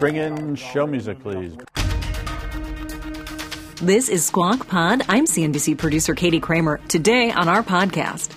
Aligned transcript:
Bring 0.00 0.16
in 0.16 0.54
show 0.54 0.86
music, 0.86 1.18
please. 1.20 1.56
This 3.80 4.08
is 4.08 4.26
Squawk 4.26 4.66
Pod. 4.66 5.02
I'm 5.08 5.24
CNBC 5.24 5.78
producer 5.78 6.14
Katie 6.14 6.40
Kramer. 6.40 6.80
Today 6.88 7.30
on 7.30 7.48
our 7.48 7.62
podcast, 7.62 8.30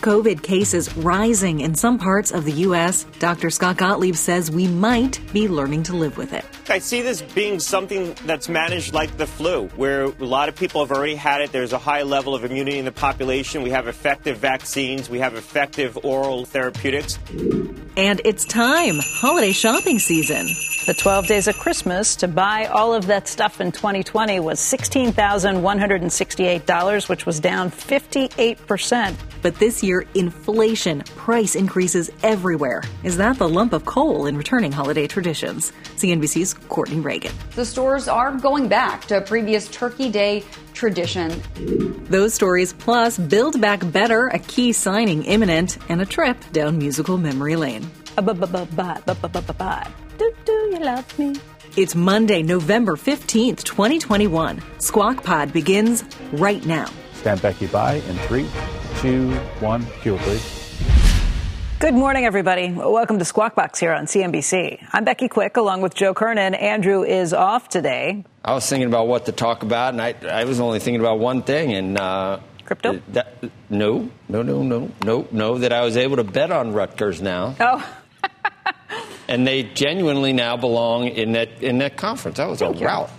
COVID 0.00 0.42
cases 0.42 0.96
rising 0.96 1.60
in 1.60 1.76
some 1.76 1.98
parts 1.98 2.32
of 2.32 2.44
the 2.44 2.52
U.S. 2.52 3.04
Dr. 3.20 3.50
Scott 3.50 3.76
Gottlieb 3.76 4.16
says 4.16 4.50
we 4.50 4.66
might 4.66 5.20
be 5.32 5.46
learning 5.48 5.84
to 5.84 5.96
live 5.96 6.16
with 6.16 6.32
it. 6.32 6.44
I 6.68 6.80
see 6.80 7.00
this 7.00 7.22
being 7.22 7.60
something 7.60 8.14
that's 8.24 8.48
managed 8.48 8.92
like 8.92 9.16
the 9.16 9.26
flu, 9.26 9.68
where 9.76 10.04
a 10.04 10.08
lot 10.08 10.48
of 10.48 10.56
people 10.56 10.84
have 10.84 10.96
already 10.96 11.14
had 11.14 11.42
it. 11.42 11.52
There's 11.52 11.72
a 11.72 11.78
high 11.78 12.02
level 12.02 12.34
of 12.34 12.44
immunity 12.44 12.78
in 12.78 12.84
the 12.84 12.92
population. 12.92 13.62
We 13.62 13.70
have 13.70 13.86
effective 13.86 14.38
vaccines. 14.38 15.08
We 15.08 15.20
have 15.20 15.34
effective 15.34 15.96
oral 16.04 16.44
therapeutics. 16.44 17.18
And 17.96 18.20
it's 18.24 18.44
time, 18.44 18.96
holiday 19.00 19.52
shopping 19.52 20.00
season. 20.00 20.48
The 20.84 20.94
12 20.94 21.28
days 21.28 21.46
of 21.46 21.56
Christmas 21.60 22.16
to 22.16 22.26
buy 22.26 22.66
all 22.66 22.92
of 22.92 23.06
that 23.06 23.28
stuff 23.28 23.60
in 23.60 23.70
2020 23.70 24.40
was 24.40 24.58
$16,168, 24.58 27.08
which 27.08 27.24
was 27.24 27.38
down 27.38 27.70
58%. 27.70 29.14
But 29.42 29.54
this 29.60 29.84
year, 29.84 30.04
inflation, 30.16 31.02
price 31.14 31.54
increases 31.54 32.10
everywhere. 32.24 32.82
Is 33.04 33.16
that 33.18 33.38
the 33.38 33.48
lump 33.48 33.74
of 33.74 33.84
coal 33.84 34.26
in 34.26 34.36
returning 34.36 34.72
holiday 34.72 35.06
traditions? 35.06 35.72
CNBC's 35.94 36.54
Courtney 36.54 36.98
Reagan. 36.98 37.32
The 37.54 37.64
stores 37.64 38.08
are 38.08 38.36
going 38.36 38.66
back 38.66 39.04
to 39.04 39.18
a 39.18 39.20
previous 39.20 39.68
Turkey 39.68 40.10
Day 40.10 40.42
tradition. 40.74 41.40
Those 42.06 42.34
stories, 42.34 42.72
plus 42.72 43.18
Build 43.18 43.60
Back 43.60 43.88
Better, 43.92 44.26
a 44.26 44.40
key 44.40 44.72
signing 44.72 45.22
imminent, 45.26 45.78
and 45.88 46.02
a 46.02 46.06
trip 46.06 46.38
down 46.50 46.78
musical 46.78 47.18
memory 47.18 47.54
lane. 47.54 47.88
Do, 50.22 50.32
do 50.44 50.52
you 50.52 50.78
love 50.78 51.18
me? 51.18 51.34
It's 51.76 51.96
Monday, 51.96 52.44
November 52.44 52.94
15th, 52.94 53.64
2021. 53.64 54.62
Squawk 54.78 55.24
Pod 55.24 55.52
begins 55.52 56.04
right 56.34 56.64
now. 56.64 56.86
Stand 57.14 57.42
Becky 57.42 57.66
by 57.66 57.94
in 57.94 58.16
three, 58.28 58.46
two, 58.98 59.32
one. 59.58 59.84
Cue, 60.00 60.16
please. 60.18 60.78
Good 61.80 61.94
morning, 61.94 62.24
everybody. 62.24 62.70
Welcome 62.70 63.18
to 63.18 63.24
Squawk 63.24 63.56
Box 63.56 63.80
here 63.80 63.92
on 63.92 64.06
CNBC. 64.06 64.86
I'm 64.92 65.02
Becky 65.02 65.26
Quick, 65.26 65.56
along 65.56 65.80
with 65.82 65.96
Joe 65.96 66.14
Kernan. 66.14 66.54
Andrew 66.54 67.02
is 67.02 67.32
off 67.32 67.68
today. 67.68 68.24
I 68.44 68.54
was 68.54 68.64
thinking 68.64 68.86
about 68.86 69.08
what 69.08 69.26
to 69.26 69.32
talk 69.32 69.64
about, 69.64 69.92
and 69.92 70.00
I, 70.00 70.14
I 70.30 70.44
was 70.44 70.60
only 70.60 70.78
thinking 70.78 71.00
about 71.00 71.18
one 71.18 71.42
thing, 71.42 71.72
and 71.72 71.98
uh, 71.98 72.38
Crypto? 72.64 73.02
That, 73.08 73.42
no, 73.68 74.08
no, 74.28 74.42
no, 74.42 74.62
no, 74.62 74.88
no, 75.04 75.26
no. 75.32 75.58
That 75.58 75.72
I 75.72 75.84
was 75.84 75.96
able 75.96 76.18
to 76.18 76.24
bet 76.24 76.52
on 76.52 76.72
Rutgers 76.72 77.20
now. 77.20 77.56
Oh. 77.58 77.98
And 79.32 79.46
they 79.46 79.62
genuinely 79.62 80.32
now 80.34 80.56
belong 80.58 81.06
in 81.08 81.32
that 81.32 81.48
in 81.62 81.78
that 81.78 81.96
conference. 81.96 82.36
That 82.36 82.48
was 82.48 82.58
Thank 82.58 82.76
a 82.76 82.80
you. 82.80 82.86
rout. 82.86 83.10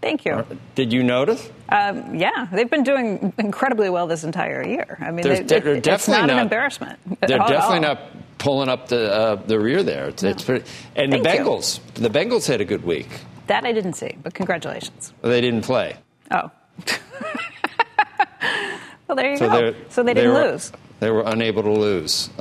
Thank 0.00 0.24
you. 0.24 0.44
Did 0.74 0.92
you 0.92 1.04
notice? 1.04 1.48
Um, 1.68 2.16
yeah, 2.16 2.48
they've 2.52 2.68
been 2.68 2.82
doing 2.82 3.32
incredibly 3.38 3.88
well 3.88 4.08
this 4.08 4.24
entire 4.24 4.66
year. 4.66 4.98
I 5.00 5.12
mean, 5.12 5.22
they, 5.22 5.36
de- 5.36 5.40
it- 5.42 5.48
they're 5.64 5.74
it's 5.76 5.84
definitely 5.86 6.26
not, 6.26 6.30
an 6.30 6.38
embarrassment. 6.40 6.98
They're 7.20 7.38
definitely 7.38 7.76
all. 7.86 7.94
not 7.94 8.00
pulling 8.38 8.68
up 8.68 8.88
the 8.88 9.12
uh, 9.14 9.36
the 9.36 9.60
rear 9.60 9.84
there. 9.84 10.08
It's, 10.08 10.24
it's 10.24 10.42
pretty. 10.42 10.64
And 10.96 11.12
Thank 11.12 11.22
the 11.24 11.32
you. 11.34 11.38
Bengals, 11.44 11.80
the 11.94 12.10
Bengals 12.10 12.48
had 12.48 12.60
a 12.60 12.64
good 12.64 12.84
week. 12.84 13.08
That 13.46 13.64
I 13.64 13.70
didn't 13.72 13.92
see, 13.94 14.16
but 14.22 14.34
congratulations. 14.34 15.12
They 15.22 15.40
didn't 15.40 15.62
play, 15.62 15.96
Oh. 16.32 16.50
well, 19.06 19.16
there 19.16 19.30
you 19.30 19.36
so 19.36 19.48
go. 19.48 19.70
they 19.70 19.76
So 19.90 20.02
they 20.02 20.14
didn't 20.14 20.32
were, 20.32 20.50
lose. 20.52 20.72
They 21.00 21.10
were 21.10 21.22
unable 21.26 21.62
to 21.62 21.70
lose. 21.72 22.28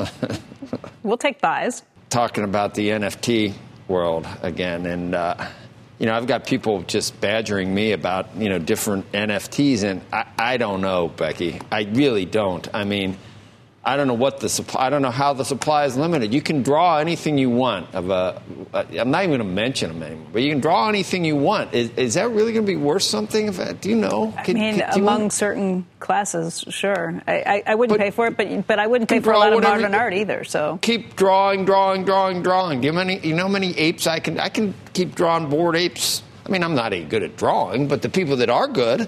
We'll 1.04 1.18
take 1.18 1.42
buys. 1.42 1.82
Talking 2.12 2.44
about 2.44 2.76
the 2.76 2.90
NFT 2.90 3.54
world 3.88 4.28
again, 4.44 4.86
and 4.86 5.16
uh, 5.16 5.48
you 5.98 6.06
know, 6.06 6.14
I've 6.14 6.28
got 6.28 6.46
people 6.46 6.82
just 6.84 7.20
badgering 7.20 7.74
me 7.74 7.94
about 7.94 8.36
you 8.36 8.50
know 8.50 8.60
different 8.60 9.12
NFTs, 9.14 9.84
and 9.84 10.02
I, 10.12 10.26
I 10.38 10.58
don't 10.58 10.82
know, 10.82 11.08
Becky. 11.08 11.60
I 11.72 11.84
really 11.84 12.26
don't. 12.26 12.68
I 12.74 12.84
mean, 12.84 13.18
I 13.84 13.98
don't 13.98 14.06
know 14.08 14.14
what 14.14 14.40
the 14.40 14.48
supply. 14.48 14.86
I 14.86 14.90
don't 14.92 15.02
know 15.02 15.10
how 15.10 15.34
the 15.34 15.44
supply 15.44 15.86
is 15.86 15.98
limited. 15.98 16.32
You 16.36 16.42
can 16.42 16.62
draw 16.62 17.00
anything 17.00 17.40
you 17.40 17.50
want 17.50 17.96
of 17.96 18.12
a. 18.12 18.40
I'm 18.76 19.10
not 19.10 19.24
even 19.24 19.38
going 19.38 19.40
to 19.40 19.44
mention 19.56 19.90
them 19.92 20.04
anymore, 20.04 20.28
but 20.32 20.44
you 20.44 20.52
can 20.52 20.60
draw 20.60 20.88
anything 20.88 21.26
you 21.26 21.36
want. 21.36 21.74
Is, 21.74 21.90
is 21.98 22.14
that 22.14 22.30
really 22.30 22.54
going 22.54 22.64
to 22.66 22.72
be 22.72 22.76
worth 22.78 23.02
something? 23.02 23.48
If 23.48 23.60
I, 23.60 23.74
do 23.74 23.90
you 23.90 23.96
know? 23.96 24.36
I 24.38 24.44
Can- 24.44 24.54
mean, 24.60 24.76
can- 24.76 25.00
among 25.00 25.22
want- 25.22 25.34
certain 25.34 25.88
classes, 26.00 26.64
sure. 26.70 27.22
I, 27.28 27.34
I, 27.42 27.64
I 27.68 27.76
wouldn't 27.76 27.98
But- 27.98 28.04
pay 28.04 28.12
for 28.12 28.28
it, 28.28 28.38
but 28.38 28.68
but 28.68 28.78
I 28.78 28.86
wouldn't 28.86 29.10
pay 29.10 29.20
for 29.20 29.32
a 29.32 29.40
lot 29.40 29.52
of 29.52 29.64
modern 29.64 29.96
art 29.96 30.14
either. 30.14 30.44
So 30.44 30.78
keep 30.84 31.16
drawing, 31.16 31.66
drawing, 31.66 32.06
drawing, 32.06 32.44
drawing. 32.44 32.82
Do 32.82 32.86
you, 32.86 32.92
know 32.94 32.98
many, 33.00 33.20
you 33.28 33.34
know 33.34 33.50
many 33.50 33.76
apes 33.80 34.06
I 34.06 34.20
can? 34.20 34.40
I 34.40 34.50
can 34.50 34.76
keep 34.94 35.16
drawing 35.16 35.50
bored 35.50 35.76
apes. 35.76 36.22
I 36.46 36.50
mean, 36.50 36.64
I'm 36.64 36.76
not 36.76 36.94
any 36.94 37.04
good 37.06 37.24
at 37.24 37.36
drawing, 37.36 37.88
but 37.88 38.04
the 38.04 38.10
people 38.10 38.36
that 38.38 38.50
are 38.52 38.68
good, 38.68 39.08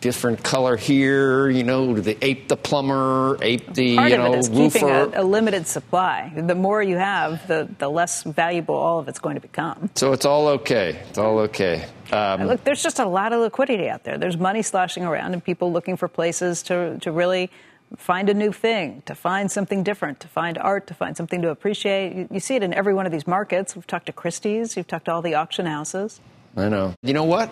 different 0.00 0.42
color 0.42 0.76
here. 0.76 1.48
You 1.48 1.64
know, 1.64 1.94
the 1.94 2.16
ape 2.24 2.48
the 2.48 2.56
plumber, 2.56 3.38
ape 3.42 3.74
the 3.74 3.96
part 3.96 4.10
you 4.10 4.16
of 4.16 4.20
know 4.24 4.32
it 4.34 4.38
is 4.38 4.48
keeping 4.48 4.84
roofer. 4.88 5.16
a, 5.16 5.22
a 5.22 5.24
limited 5.24 5.66
supply. 5.66 6.32
The 6.34 6.54
more 6.54 6.82
you 6.82 6.96
have, 6.96 7.46
the 7.48 7.68
the 7.78 7.88
less 7.88 8.22
valuable 8.22 8.74
all 8.74 8.98
of 8.98 9.08
it's 9.08 9.18
going 9.18 9.34
to 9.34 9.40
become. 9.40 9.90
so 9.94 10.12
it's 10.12 10.24
all 10.24 10.48
okay. 10.48 11.00
It's 11.08 11.18
all 11.18 11.38
okay. 11.40 11.86
Um, 12.12 12.44
Look, 12.46 12.64
there's 12.64 12.82
just 12.82 12.98
a 13.00 13.06
lot 13.06 13.32
of 13.32 13.40
liquidity 13.40 13.88
out 13.88 14.04
there. 14.04 14.16
There's 14.16 14.38
money 14.38 14.62
sloshing 14.62 15.04
around, 15.04 15.34
and 15.34 15.44
people 15.44 15.72
looking 15.72 15.96
for 15.96 16.08
places 16.08 16.62
to 16.64 16.98
to 17.00 17.12
really 17.12 17.50
find 17.96 18.28
a 18.28 18.34
new 18.34 18.52
thing, 18.52 19.02
to 19.06 19.14
find 19.14 19.50
something 19.50 19.82
different, 19.82 20.20
to 20.20 20.28
find 20.28 20.58
art, 20.58 20.86
to 20.86 20.94
find 20.94 21.16
something 21.16 21.40
to 21.42 21.48
appreciate. 21.50 22.14
You, 22.14 22.28
you 22.32 22.40
see 22.40 22.54
it 22.54 22.62
in 22.62 22.74
every 22.74 22.92
one 22.92 23.06
of 23.06 23.12
these 23.12 23.26
markets. 23.26 23.74
We've 23.74 23.86
talked 23.86 24.06
to 24.06 24.12
Christie's, 24.12 24.76
you've 24.76 24.86
talked 24.86 25.06
to 25.06 25.12
all 25.12 25.22
the 25.22 25.34
auction 25.34 25.64
houses. 25.64 26.20
I 26.54 26.68
know. 26.68 26.94
You 27.02 27.14
know 27.14 27.24
what? 27.24 27.50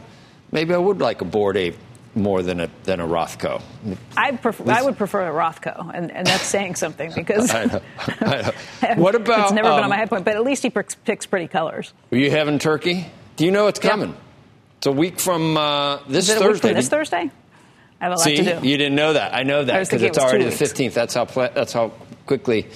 Maybe 0.52 0.74
I 0.74 0.76
would 0.78 0.98
like 1.00 1.22
a 1.22 1.24
bored 1.24 1.56
ape 1.56 1.76
more 2.16 2.42
than 2.42 2.60
a 2.60 2.70
than 2.84 2.98
a 2.98 3.06
Rothko. 3.06 3.62
I 4.16 4.32
prefer, 4.32 4.64
I 4.70 4.82
would 4.82 4.96
prefer 4.96 5.28
a 5.28 5.32
Rothko, 5.32 5.92
and, 5.94 6.10
and 6.10 6.26
that's 6.26 6.42
saying 6.42 6.74
something 6.74 7.12
because 7.14 7.50
I 7.54 7.66
know. 7.66 7.80
I 8.20 8.42
know. 8.42 8.94
What 9.02 9.14
about? 9.14 9.44
it's 9.44 9.52
never 9.52 9.68
been 9.68 9.78
um, 9.78 9.84
on 9.84 9.90
my 9.90 9.96
head 9.96 10.08
point, 10.08 10.24
but 10.24 10.34
at 10.34 10.42
least 10.42 10.62
he 10.62 10.70
picks, 10.70 10.94
picks 10.94 11.26
pretty 11.26 11.46
colors. 11.46 11.92
Are 12.10 12.16
you 12.18 12.30
having 12.30 12.58
turkey? 12.58 13.06
Do 13.36 13.44
you 13.44 13.50
know 13.52 13.66
it's 13.68 13.78
Yeah. 13.82 13.90
coming? 13.90 14.16
It's 14.78 14.86
a 14.86 14.92
week 14.92 15.20
from 15.20 15.56
uh, 15.56 15.98
this 16.08 16.28
a 16.30 16.34
week 16.34 16.42
Thursday. 16.42 16.68
from 16.68 16.74
this 16.76 16.88
Thursday? 16.88 17.30
I 18.00 18.04
have 18.04 18.12
a 18.12 18.16
lot 18.16 18.20
See, 18.24 18.36
to 18.36 18.60
do. 18.60 18.66
you 18.68 18.76
didn't 18.76 18.94
know 18.96 19.12
that. 19.14 19.34
I 19.34 19.42
know 19.42 19.64
that 19.64 19.80
because 19.84 20.02
it's 20.02 20.18
it 20.18 20.22
already 20.24 20.44
the 20.44 20.50
fifteenth. 20.50 20.94
That's 20.94 21.14
how 21.14 21.24
pla- 21.26 21.48
that's 21.48 21.72
how 21.72 21.92
quickly 22.26 22.66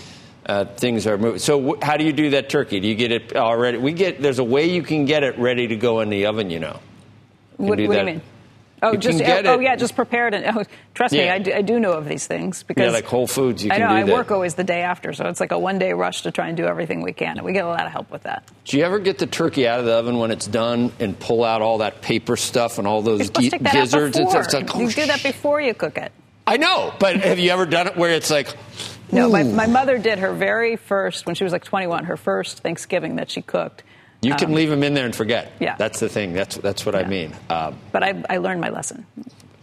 uh, 0.47 0.65
things 0.65 1.07
are 1.07 1.19
moving. 1.19 1.39
So, 1.39 1.79
how 1.83 1.97
do 1.99 2.05
you 2.05 2.13
do 2.13 2.31
that 2.31 2.49
turkey? 2.49 2.81
Do 2.81 2.89
you 2.89 2.95
get 2.95 3.13
it 3.13 3.37
already? 3.37 3.77
We 3.79 3.93
get 3.93 4.21
there's 4.23 4.39
a 4.39 4.45
way 4.45 4.71
you 4.71 4.83
can 4.83 5.05
get 5.05 5.23
it 5.23 5.39
ready 5.39 5.67
to 5.69 5.77
go 5.77 6.01
in 6.01 6.09
the 6.11 6.27
oven. 6.27 6.49
You 6.51 6.59
know. 6.61 6.81
You 7.59 7.67
What, 7.67 7.77
do 7.79 7.87
what 7.89 7.95
do 7.95 7.99
you 8.01 8.05
mean? 8.07 8.23
Oh, 8.83 8.93
You 8.93 8.99
just 8.99 9.21
oh, 9.21 9.25
it- 9.59 9.63
yeah, 9.63 9.77
just 9.77 9.95
prepared 9.95 10.33
and 10.35 10.57
oh, 10.57 10.63
trust 10.95 11.13
me, 11.13 11.29
I 11.29 11.39
do, 11.39 11.53
I 11.53 11.61
do 11.63 11.79
know 11.79 11.93
of 11.93 12.09
these 12.09 12.27
things 12.27 12.63
because 12.63 12.87
Yeah, 12.87 12.91
like 12.93 13.05
Whole 13.05 13.27
Foods, 13.27 13.63
you 13.65 13.71
I 13.71 13.77
can 13.79 13.83
know 13.83 13.89
do 13.89 13.95
I 13.95 14.03
that. 14.05 14.13
work 14.13 14.31
always 14.31 14.55
the 14.55 14.65
day 14.65 14.83
after, 14.83 15.13
so 15.13 15.27
it's 15.27 15.39
like 15.41 15.53
a 15.53 15.59
one 15.59 15.79
day 15.79 15.93
rush 15.93 16.23
to 16.23 16.31
try 16.31 16.49
and 16.49 16.57
do 16.57 16.65
everything 16.65 17.03
we 17.03 17.13
can, 17.13 17.37
and 17.37 17.45
we 17.45 17.53
get 17.53 17.65
a 17.65 17.69
lot 17.69 17.85
of 17.85 17.93
help 17.93 18.11
with 18.11 18.23
that. 18.23 18.45
Do 18.65 18.79
you 18.79 18.85
ever 18.85 18.99
get 18.99 19.19
the 19.19 19.27
turkey 19.27 19.69
out 19.69 19.81
of 19.81 19.85
the 19.87 19.93
oven 19.93 20.19
when 20.19 20.31
it's 20.31 20.47
done 20.47 20.93
and 20.99 21.19
pull 21.19 21.45
out 21.45 21.61
all 21.63 21.79
that 21.79 22.01
paper 22.01 22.37
stuff 22.37 22.79
and 22.79 22.87
all 22.87 23.03
those 23.03 23.19
You're 23.19 23.27
supposed 23.27 23.45
gi- 23.45 23.51
to 23.51 23.57
take 23.59 23.63
that 23.65 23.73
gizzards? 23.75 24.17
It's- 24.19 24.35
it's 24.47 24.55
like, 24.55 24.75
oh, 24.75 24.81
you 24.81 24.89
do 24.89 25.07
that 25.07 25.21
oh, 25.21 25.29
before 25.29 25.61
you 25.61 25.75
cook 25.75 25.99
it. 25.99 26.13
I 26.47 26.57
know, 26.57 26.93
but 26.99 27.17
have 27.17 27.39
you 27.39 27.51
ever 27.51 27.67
done 27.67 27.87
it 27.87 27.97
where 27.97 28.13
it's 28.13 28.31
like? 28.31 28.49
No, 29.13 29.29
my, 29.29 29.43
my 29.43 29.67
mother 29.67 29.99
did 29.99 30.21
her 30.21 30.33
very 30.33 30.77
first 30.77 31.27
when 31.27 31.35
she 31.35 31.45
was 31.45 31.53
like 31.53 31.65
21, 31.65 32.05
her 32.05 32.17
first 32.17 32.61
Thanksgiving 32.61 33.17
that 33.17 33.31
she 33.31 33.43
cooked. 33.43 33.83
You 34.23 34.35
can 34.35 34.49
Um, 34.51 34.55
leave 34.55 34.69
them 34.71 34.83
in 34.83 34.95
there 34.95 35.05
and 35.07 35.15
forget. 35.17 35.53
Yeah. 35.61 35.77
that's 35.79 36.01
the 36.01 36.09
thing. 36.09 36.33
That's 36.35 36.57
that's 36.57 36.85
what 36.85 36.95
I 36.95 37.05
mean. 37.05 37.33
Um, 37.49 37.77
But 37.93 38.03
I, 38.03 38.23
I 38.29 38.37
learned 38.39 38.61
my 38.61 38.69
lesson 38.69 39.07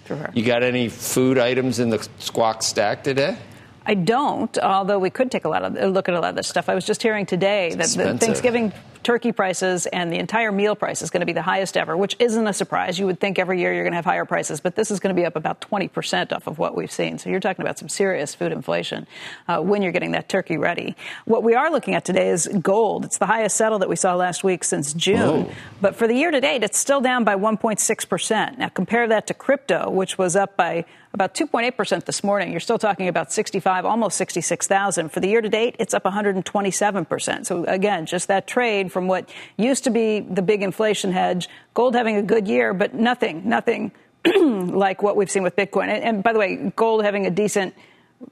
through 0.06 0.18
her. 0.18 0.32
you 0.34 0.44
got 0.44 0.64
any 0.64 0.90
food 0.90 1.38
items 1.38 1.80
in 1.80 1.90
the 1.90 2.08
squawk 2.20 2.64
stack 2.64 3.04
today? 3.04 3.38
I 3.86 3.94
don't, 3.94 4.58
although 4.60 5.00
we 5.00 5.10
could 5.10 5.32
take 5.32 5.46
a 5.46 5.50
lot 5.50 5.64
of 5.64 5.74
look 5.94 6.10
at 6.10 6.16
a 6.16 6.20
lot 6.20 6.30
of 6.32 6.36
this 6.36 6.48
stuff. 6.48 6.68
I 6.70 6.76
was 6.76 6.86
just 6.86 7.02
hearing 7.04 7.26
today 7.26 7.74
that 7.76 7.88
the. 7.90 8.18
Thanksgiving 8.18 8.74
turkey 9.04 9.32
prices 9.32 9.86
and 9.88 10.12
the 10.12 10.18
entire 10.18 10.52
meal 10.52 10.76
price 10.76 11.02
is 11.02 11.10
going 11.10 11.22
to 11.22 11.26
be 11.26 11.34
the 11.34 11.42
highest 11.42 11.78
ever, 11.78 11.96
which 11.96 12.16
isn't 12.20 12.48
a 12.48 12.54
surprise. 12.54 13.00
You 13.00 13.06
would 13.06 13.20
think 13.20 13.40
every 13.40 13.60
year 13.60 13.74
you're 13.74 13.84
going 13.84 13.94
to 13.94 13.98
have 13.98 14.06
higher 14.06 14.26
prices, 14.26 14.60
but 14.60 14.76
this 14.76 14.92
is 14.92 15.00
going 15.00 15.16
to 15.16 15.20
be 15.20 15.26
up 15.26 15.36
about 15.36 15.62
20% 15.62 16.32
off 16.32 16.48
of 16.48 16.58
what 16.58 16.76
we've 16.76 16.92
seen. 16.92 17.18
So 17.18 17.30
you're 17.30 17.40
talking 17.40 17.64
about 17.64 17.78
some 17.78 17.90
serious 17.90 18.36
food 18.36 18.52
inflation 18.52 19.08
uh, 19.48 19.60
when 19.60 19.82
you're 19.82 19.92
getting 19.92 20.12
that 20.12 20.30
turkey 20.30 20.58
ready. 20.58 20.96
What 21.26 21.44
we 21.44 21.54
are 21.54 21.72
looking 21.72 21.96
at 21.96 22.06
today 22.06 22.30
is 22.30 22.48
gold. 22.62 23.06
It's 23.06 23.18
the 23.18 23.26
highest 23.26 23.56
settle 23.56 23.80
that 23.80 23.90
we 23.90 23.96
saw 23.96 24.16
last 24.16 24.44
week 24.44 24.64
since 24.64 24.94
June. 24.94 25.46
Whoa. 25.46 25.52
But 25.82 25.96
for 25.96 26.08
the 26.08 26.16
year 26.16 26.32
to 26.32 26.42
date, 26.42 26.64
it's 26.64 26.78
still 26.78 27.02
down 27.02 27.24
by 27.24 27.36
1.6%. 27.36 28.58
Now 28.58 28.70
compare 28.70 29.08
that 29.08 29.28
to 29.28 29.34
crypto, 29.34 29.90
which 29.90 30.18
was 30.18 30.36
up 30.36 30.58
by 30.58 30.86
about 31.14 31.34
2.8% 31.34 32.06
this 32.06 32.24
morning. 32.24 32.52
You're 32.52 32.60
still 32.60 32.78
talking 32.78 33.08
about 33.08 33.32
65, 33.32 33.86
almost 33.86 34.18
66,000. 34.18 35.10
For 35.10 35.20
the 35.20 35.28
year 35.28 35.42
to 35.42 35.50
date, 35.50 35.76
it's 35.80 35.94
up 35.94 36.04
127%. 36.04 37.46
So 37.46 37.64
again, 37.66 38.06
just 38.06 38.28
that 38.28 38.46
trade 38.46 38.87
from 38.90 39.08
what 39.08 39.30
used 39.58 39.84
to 39.86 39.90
be 39.90 40.20
the 40.20 40.42
big 40.42 40.64
inflation 40.64 41.12
hedge, 41.12 41.48
gold 41.74 41.96
having 41.96 42.16
a 42.18 42.24
good 42.24 42.48
year, 42.48 42.74
but 42.74 42.94
nothing, 42.94 43.48
nothing 43.48 43.92
like 44.36 45.02
what 45.02 45.16
we've 45.16 45.32
seen 45.32 45.44
with 45.44 45.56
Bitcoin. 45.56 45.90
And, 45.90 46.04
and 46.04 46.24
by 46.24 46.34
the 46.34 46.40
way, 46.40 46.72
gold 46.76 47.04
having 47.04 47.26
a 47.26 47.32
decent 47.32 47.74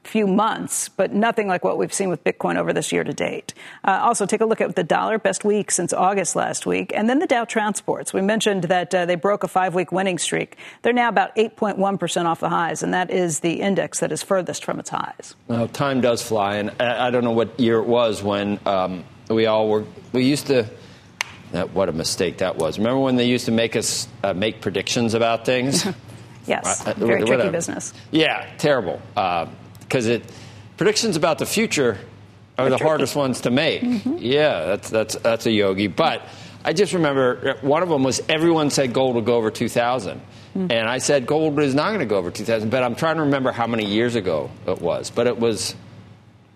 few 0.04 0.25
months, 0.28 0.90
but 0.90 1.13
nothing 1.13 1.48
like 1.48 1.63
what 1.63 1.78
we've 1.78 1.94
seen 1.94 2.10
with 2.10 2.24
Bitcoin 2.24 2.57
over 2.57 2.74
this 2.74 2.92
year 2.92 3.04
to 3.04 3.13
date. 3.13 3.54
Uh, 3.84 4.00
also, 4.02 4.25
take 4.25 4.42
a 4.42 4.46
look 4.46 4.62
at 4.62 4.75
the 4.75 4.84
dollar, 4.84 5.19
best 5.19 5.44
week 5.44 5.69
since 5.72 5.94
August 5.94 6.36
last 6.36 6.66
week, 6.66 6.92
and 6.96 7.10
then 7.10 7.19
the 7.19 7.28
Dow 7.28 7.46
Transports. 7.46 8.13
We 8.13 8.22
mentioned 8.22 8.66
that 8.66 8.94
uh, 8.94 9.06
they 9.06 9.16
broke 9.16 9.44
a 9.44 9.48
five 9.48 9.75
week 9.75 9.92
winning 9.92 10.18
streak. 10.18 10.57
They're 10.81 10.94
now 10.94 11.10
about 11.10 11.36
8.1% 11.36 12.25
off 12.25 12.40
the 12.40 12.50
highs, 12.50 12.84
and 12.84 12.94
that 12.94 13.12
is 13.12 13.42
the 13.42 13.62
index 13.62 14.00
that 14.00 14.12
is 14.12 14.24
furthest 14.24 14.66
from 14.66 14.80
its 14.80 14.90
highs. 14.90 15.36
Well, 15.48 15.68
time 15.68 16.02
does 16.02 16.22
fly, 16.22 16.57
and 16.57 16.72
I 16.81 17.12
don't 17.12 17.24
know 17.24 17.31
what 17.31 17.60
year 17.60 17.78
it 17.78 17.88
was 17.88 18.24
when 18.24 18.60
um, 18.66 19.04
we 19.30 19.45
all 19.45 19.69
were, 19.69 19.86
we 20.13 20.24
used 20.24 20.48
to. 20.48 20.69
That, 21.51 21.72
what 21.72 21.89
a 21.89 21.94
mistake 21.94 22.39
that 22.39 22.57
was. 22.57 22.80
Remember 22.80 23.00
when 23.00 23.16
they 23.16 23.27
used 23.27 23.45
to 23.45 23.51
make 23.51 23.75
us 23.75 24.07
uh, 24.24 24.33
make 24.33 24.62
predictions 24.62 25.13
about 25.13 25.45
things? 25.45 25.86
yes, 26.48 26.86
uh, 26.86 26.94
very 26.98 27.24
tricky 27.24 27.50
business. 27.50 27.94
Yeah, 28.12 28.50
terrible. 28.57 29.01
Uh, 29.16 29.48
because 29.80 30.07
it 30.07 30.24
predictions 30.75 31.16
about 31.16 31.38
the 31.38 31.45
future 31.45 31.98
are 32.57 32.69
the 32.69 32.77
hardest 32.77 33.16
ones 33.16 33.42
to 33.42 33.51
make. 33.51 33.81
Mm-hmm. 33.81 34.18
Yeah, 34.19 34.66
that's 34.66 34.89
that's 34.89 35.16
that's 35.18 35.45
a 35.45 35.51
yogi. 35.51 35.88
But 35.88 36.24
I 36.63 36.74
just 36.74 36.94
remember 36.94 37.57
one 37.62 37.83
of 37.83 37.89
them 37.89 38.04
was 38.04 38.21
everyone 38.28 38.69
said 38.69 38.94
gold 38.94 39.16
would 39.16 39.25
go 39.25 39.36
over 39.36 39.51
2,000. 39.51 40.19
Mm-hmm. 40.19 40.71
And 40.71 40.89
I 40.89 41.00
said 41.00 41.28
gold 41.28 41.60
is 41.60 41.75
not 41.75 41.89
going 41.89 42.00
to 42.00 42.06
go 42.06 42.18
over 42.18 42.31
2,000. 42.31 42.69
But 42.69 42.83
I'm 42.83 42.95
trying 42.95 43.18
to 43.18 43.24
remember 43.24 43.51
how 43.51 43.68
many 43.68 43.86
years 43.86 44.16
ago 44.16 44.50
it 44.66 44.81
was. 44.81 45.10
But 45.10 45.28
it 45.28 45.38
was 45.38 45.75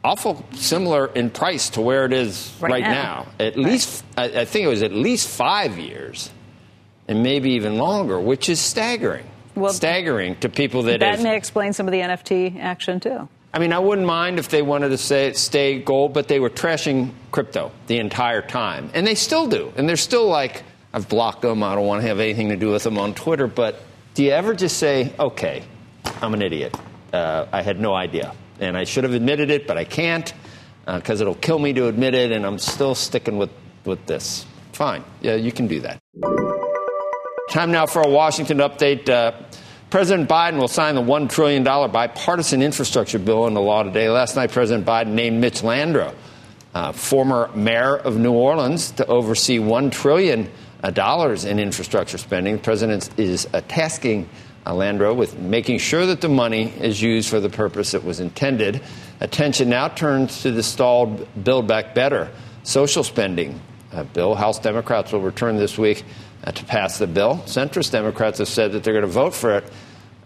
awful 0.03 0.45
similar 0.53 1.07
in 1.07 1.29
price 1.29 1.71
to 1.71 1.81
where 1.81 2.05
it 2.05 2.13
is 2.13 2.53
right, 2.59 2.71
right 2.71 2.83
now. 2.83 2.91
now. 2.91 3.45
At 3.45 3.55
right. 3.55 3.65
least, 3.65 4.03
I, 4.17 4.41
I 4.41 4.45
think 4.45 4.65
it 4.65 4.69
was 4.69 4.83
at 4.83 4.93
least 4.93 5.27
five 5.27 5.77
years 5.77 6.31
and 7.07 7.23
maybe 7.23 7.51
even 7.51 7.77
longer, 7.77 8.19
which 8.19 8.49
is 8.49 8.59
staggering 8.59 9.25
well, 9.55 9.73
staggering 9.73 10.35
to 10.37 10.49
people 10.49 10.83
that. 10.83 10.99
That 10.99 11.15
have, 11.15 11.23
may 11.23 11.35
explain 11.35 11.73
some 11.73 11.87
of 11.87 11.91
the 11.91 11.99
NFT 11.99 12.59
action 12.59 12.99
too. 12.99 13.27
I 13.53 13.59
mean, 13.59 13.73
I 13.73 13.79
wouldn't 13.79 14.05
mind 14.05 14.37
if 14.37 14.49
they 14.49 14.61
wanted 14.61 14.89
to 14.89 14.97
say 14.97 15.33
stay 15.33 15.79
gold, 15.79 16.13
but 16.13 16.27
they 16.27 16.39
were 16.39 16.51
trashing 16.51 17.11
crypto 17.31 17.71
the 17.87 17.97
entire 17.97 18.41
time, 18.41 18.91
and 18.93 19.05
they 19.05 19.15
still 19.15 19.47
do. 19.47 19.73
And 19.75 19.89
they're 19.89 19.97
still 19.97 20.27
like, 20.27 20.63
I've 20.93 21.09
blocked 21.09 21.41
them. 21.41 21.63
I 21.63 21.75
don't 21.75 21.87
want 21.87 22.01
to 22.01 22.07
have 22.07 22.19
anything 22.19 22.49
to 22.49 22.55
do 22.55 22.69
with 22.69 22.83
them 22.83 22.97
on 22.97 23.15
Twitter. 23.15 23.47
But 23.47 23.81
do 24.13 24.23
you 24.23 24.31
ever 24.31 24.53
just 24.53 24.77
say, 24.77 25.13
okay, 25.19 25.63
I'm 26.21 26.33
an 26.33 26.41
idiot. 26.41 26.75
Uh, 27.11 27.47
I 27.51 27.63
had 27.63 27.79
no 27.79 27.93
idea, 27.93 28.33
and 28.59 28.77
I 28.77 28.83
should 28.83 29.03
have 29.03 29.13
admitted 29.13 29.49
it, 29.49 29.67
but 29.67 29.77
I 29.77 29.83
can't 29.83 30.33
because 30.85 31.21
uh, 31.21 31.25
it'll 31.25 31.35
kill 31.35 31.59
me 31.59 31.73
to 31.73 31.87
admit 31.87 32.13
it, 32.13 32.31
and 32.31 32.45
I'm 32.45 32.59
still 32.59 32.95
sticking 32.95 33.37
with 33.37 33.51
with 33.85 34.05
this. 34.05 34.45
Fine, 34.73 35.03
yeah, 35.21 35.35
you 35.35 35.51
can 35.51 35.67
do 35.67 35.81
that. 35.81 35.99
Time 37.49 37.71
now 37.71 37.85
for 37.85 38.01
a 38.01 38.07
Washington 38.07 38.59
update. 38.59 39.09
Uh, 39.09 39.33
President 39.89 40.29
Biden 40.29 40.59
will 40.59 40.67
sign 40.67 40.93
the 40.93 41.01
$1 41.01 41.29
trillion 41.31 41.63
bipartisan 41.63 42.61
infrastructure 42.61 43.17
bill 43.17 43.47
into 43.47 43.59
law 43.59 43.81
today. 43.81 44.07
Last 44.07 44.35
night, 44.35 44.51
President 44.51 44.85
Biden 44.85 45.13
named 45.13 45.41
Mitch 45.41 45.61
Landrieu, 45.61 46.13
uh, 46.75 46.91
former 46.91 47.49
mayor 47.55 47.97
of 47.97 48.17
New 48.17 48.33
Orleans, 48.33 48.91
to 48.91 49.05
oversee 49.07 49.57
$1 49.57 49.91
trillion 49.91 50.47
uh, 50.83 51.37
in 51.47 51.59
infrastructure 51.59 52.19
spending. 52.19 52.57
The 52.57 52.61
president 52.61 53.09
is 53.17 53.47
tasking 53.67 54.29
Landrieu 54.71 55.15
with 55.15 55.37
making 55.37 55.79
sure 55.79 56.05
that 56.05 56.21
the 56.21 56.29
money 56.29 56.73
is 56.79 57.01
used 57.01 57.29
for 57.29 57.39
the 57.39 57.49
purpose 57.49 57.93
it 57.93 58.03
was 58.03 58.19
intended. 58.19 58.81
Attention 59.19 59.69
now 59.69 59.87
turns 59.87 60.41
to 60.43 60.51
the 60.51 60.63
stalled 60.63 61.27
Build 61.43 61.67
Back 61.67 61.93
Better 61.95 62.31
social 62.63 63.03
spending 63.03 63.59
bill. 64.13 64.35
House 64.35 64.59
Democrats 64.59 65.11
will 65.11 65.21
return 65.21 65.57
this 65.57 65.77
week 65.77 66.03
uh, 66.43 66.51
to 66.51 66.65
pass 66.65 66.97
the 66.97 67.07
bill. 67.07 67.37
Centrist 67.45 67.91
Democrats 67.91 68.39
have 68.39 68.47
said 68.47 68.71
that 68.71 68.83
they're 68.83 68.93
going 68.93 69.05
to 69.05 69.11
vote 69.11 69.33
for 69.33 69.57
it 69.57 69.63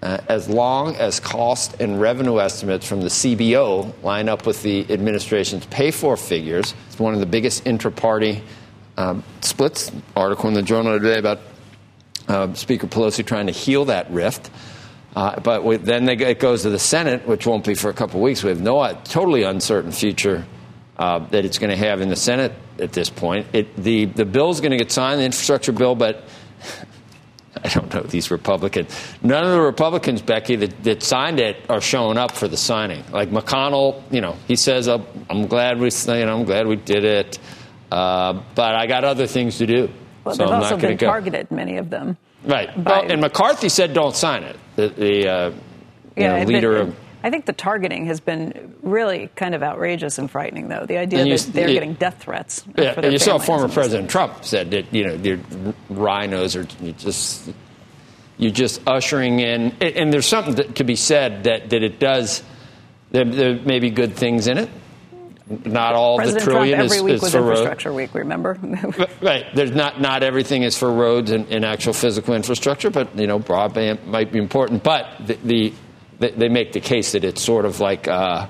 uh, 0.02 0.18
as 0.28 0.50
long 0.50 0.96
as 0.96 1.20
cost 1.20 1.80
and 1.80 2.00
revenue 2.00 2.40
estimates 2.40 2.88
from 2.88 3.02
the 3.02 3.08
CBO 3.08 3.94
line 4.04 4.28
up 4.28 4.46
with 4.46 4.62
the 4.62 4.86
administration's 4.92 5.66
pay 5.68 5.92
for 5.92 6.18
figures. 6.18 6.74
It's 6.88 7.00
one 7.00 7.14
of 7.14 7.20
the 7.20 7.26
biggest 7.26 7.66
inter 7.66 7.90
party 7.90 8.44
um, 8.98 9.24
splits. 9.42 9.92
Article 10.16 10.50
in 10.50 10.54
the 10.54 10.62
Journal 10.62 11.00
today 11.00 11.18
about 11.18 11.40
uh, 12.28 12.54
Speaker 12.54 12.88
Pelosi 12.88 13.26
trying 13.26 13.48
to 13.48 13.54
heal 13.54 13.86
that 13.86 14.12
rift. 14.12 14.50
Uh, 15.16 15.40
but 15.40 15.86
then 15.86 16.06
they, 16.06 16.14
it 16.14 16.40
goes 16.40 16.64
to 16.64 16.70
the 16.70 16.80
Senate, 16.80 17.28
which 17.28 17.46
won't 17.46 17.66
be 17.66 17.76
for 17.76 17.90
a 17.90 17.94
couple 17.94 18.20
weeks. 18.20 18.44
We 18.44 18.50
have 18.50 18.62
no 18.62 18.80
uh, 18.80 18.94
totally 19.04 19.44
uncertain 19.44 19.92
future 19.92 20.46
uh, 20.98 21.20
that 21.20 21.46
it's 21.46 21.60
going 21.60 21.70
to 21.70 21.78
have 21.78 22.02
in 22.02 22.10
the 22.10 22.16
Senate 22.16 22.54
at 22.80 22.94
this 22.94 23.10
point. 23.10 23.48
It, 23.54 23.76
the 23.76 24.06
the 24.06 24.26
bill 24.26 24.50
is 24.50 24.60
going 24.60 24.72
to 24.72 24.78
get 24.78 24.92
signed, 24.92 25.20
the 25.20 25.26
infrastructure 25.26 25.72
bill, 25.72 25.96
but 25.96 26.24
I 27.64 27.70
don't 27.70 27.94
know 27.94 28.02
these 28.02 28.32
Republicans. 28.32 28.96
None 29.22 29.44
of 29.44 29.52
the 29.52 29.62
Republicans, 29.62 30.22
Becky, 30.22 30.56
that, 30.58 30.84
that 30.84 31.04
signed 31.04 31.40
it 31.40 31.58
are 31.70 31.82
showing 31.82 32.18
up 32.18 32.32
for 32.32 32.48
the 32.48 32.58
signing. 32.58 33.04
Like 33.12 33.30
McConnell, 33.30 34.02
you 34.12 34.22
know, 34.22 34.36
he 34.48 34.56
says, 34.56 34.88
oh, 34.88 35.06
"I'm 35.30 35.46
glad 35.48 35.80
we, 35.80 35.90
you 35.90 36.26
know, 36.26 36.40
I'm 36.40 36.46
glad 36.46 36.68
we 36.68 36.76
did 36.76 37.06
it, 37.06 37.40
uh, 37.92 38.42
but 38.56 38.76
I 38.76 38.88
got 38.88 39.04
other 39.04 39.28
things 39.28 39.60
to 39.60 39.68
do." 39.68 39.90
Well, 40.24 40.36
so 40.36 40.44
they've 40.44 40.54
I'm 40.54 40.64
also 40.64 40.78
been 40.78 40.98
go. 40.98 41.08
targeted, 41.08 41.52
many 41.52 41.78
of 41.78 41.90
them. 41.90 42.18
Right. 42.44 42.76
Well, 42.78 43.10
and 43.10 43.22
McCarthy 43.22 43.70
said, 43.70 43.94
"Don't 43.94 44.16
sign 44.16 44.44
it." 44.44 44.58
The, 44.76 44.90
the 44.90 45.30
uh, 45.30 45.52
yeah, 46.16 46.40
know, 46.40 46.46
leader 46.46 46.78
of 46.78 46.96
I 47.24 47.30
think 47.30 47.46
the 47.46 47.54
targeting 47.54 48.08
has 48.08 48.20
been 48.20 48.76
really 48.82 49.30
kind 49.36 49.56
of 49.56 49.64
outrageous 49.64 50.18
and 50.18 50.30
frightening, 50.30 50.68
though. 50.68 50.86
The 50.86 50.98
idea 50.98 51.26
you, 51.26 51.38
that 51.38 51.54
they're 51.54 51.70
getting 51.70 51.94
death 51.94 52.22
threats. 52.22 52.66
Yeah, 52.78 52.96
and 52.98 53.14
you 53.14 53.18
saw 53.18 53.38
former 53.38 53.70
President 53.70 54.10
Trump 54.10 54.44
said 54.44 54.72
that 54.72 54.94
you 54.94 55.06
know 55.06 55.16
the 55.16 55.38
RINOs 55.90 56.58
are 56.58 56.92
just 56.94 57.50
you're 58.38 58.52
just 58.52 58.82
ushering 58.86 59.40
in, 59.40 59.72
and 59.80 60.12
there's 60.12 60.26
something 60.26 60.74
to 60.74 60.84
be 60.84 60.98
said 60.98 61.46
that 61.46 61.70
that 61.70 61.82
it 61.82 61.98
does. 61.98 62.44
There, 63.12 63.24
there 63.24 63.56
may 63.56 63.80
be 63.80 63.90
good 63.90 64.16
things 64.16 64.48
in 64.48 64.58
it. 64.58 64.70
Not 65.48 65.94
all 65.94 66.18
President 66.18 66.46
the 66.46 66.52
trillion 66.52 66.78
Trump 66.78 66.86
every 66.86 66.98
is, 66.98 67.04
week 67.04 67.14
is 67.16 67.22
was 67.22 67.32
for 67.34 67.40
infrastructure 67.40 67.90
road. 67.90 67.96
week. 67.96 68.14
Remember? 68.14 68.58
right. 69.22 69.46
There's 69.54 69.72
not 69.72 70.00
not 70.00 70.24
everything 70.24 70.64
is 70.64 70.78
for 70.78 70.90
roads 70.90 71.32
and, 71.32 71.48
and, 71.50 71.66
actual 71.66 71.92
physical 71.92 72.34
infrastructure, 72.34 72.90
but 72.90 73.18
you 73.18 73.28
know 73.28 73.40
broadband 73.40 74.06
might 74.06 74.32
be 74.32 74.40
important. 74.40 74.84
But 74.84 75.08
the, 75.20 75.36
the 75.44 75.74
they 76.20 76.48
make 76.48 76.72
the 76.72 76.80
case 76.80 77.12
that 77.12 77.26
it's 77.26 77.42
sort 77.42 77.66
of 77.66 77.82
like 77.82 78.08
uh, 78.08 78.48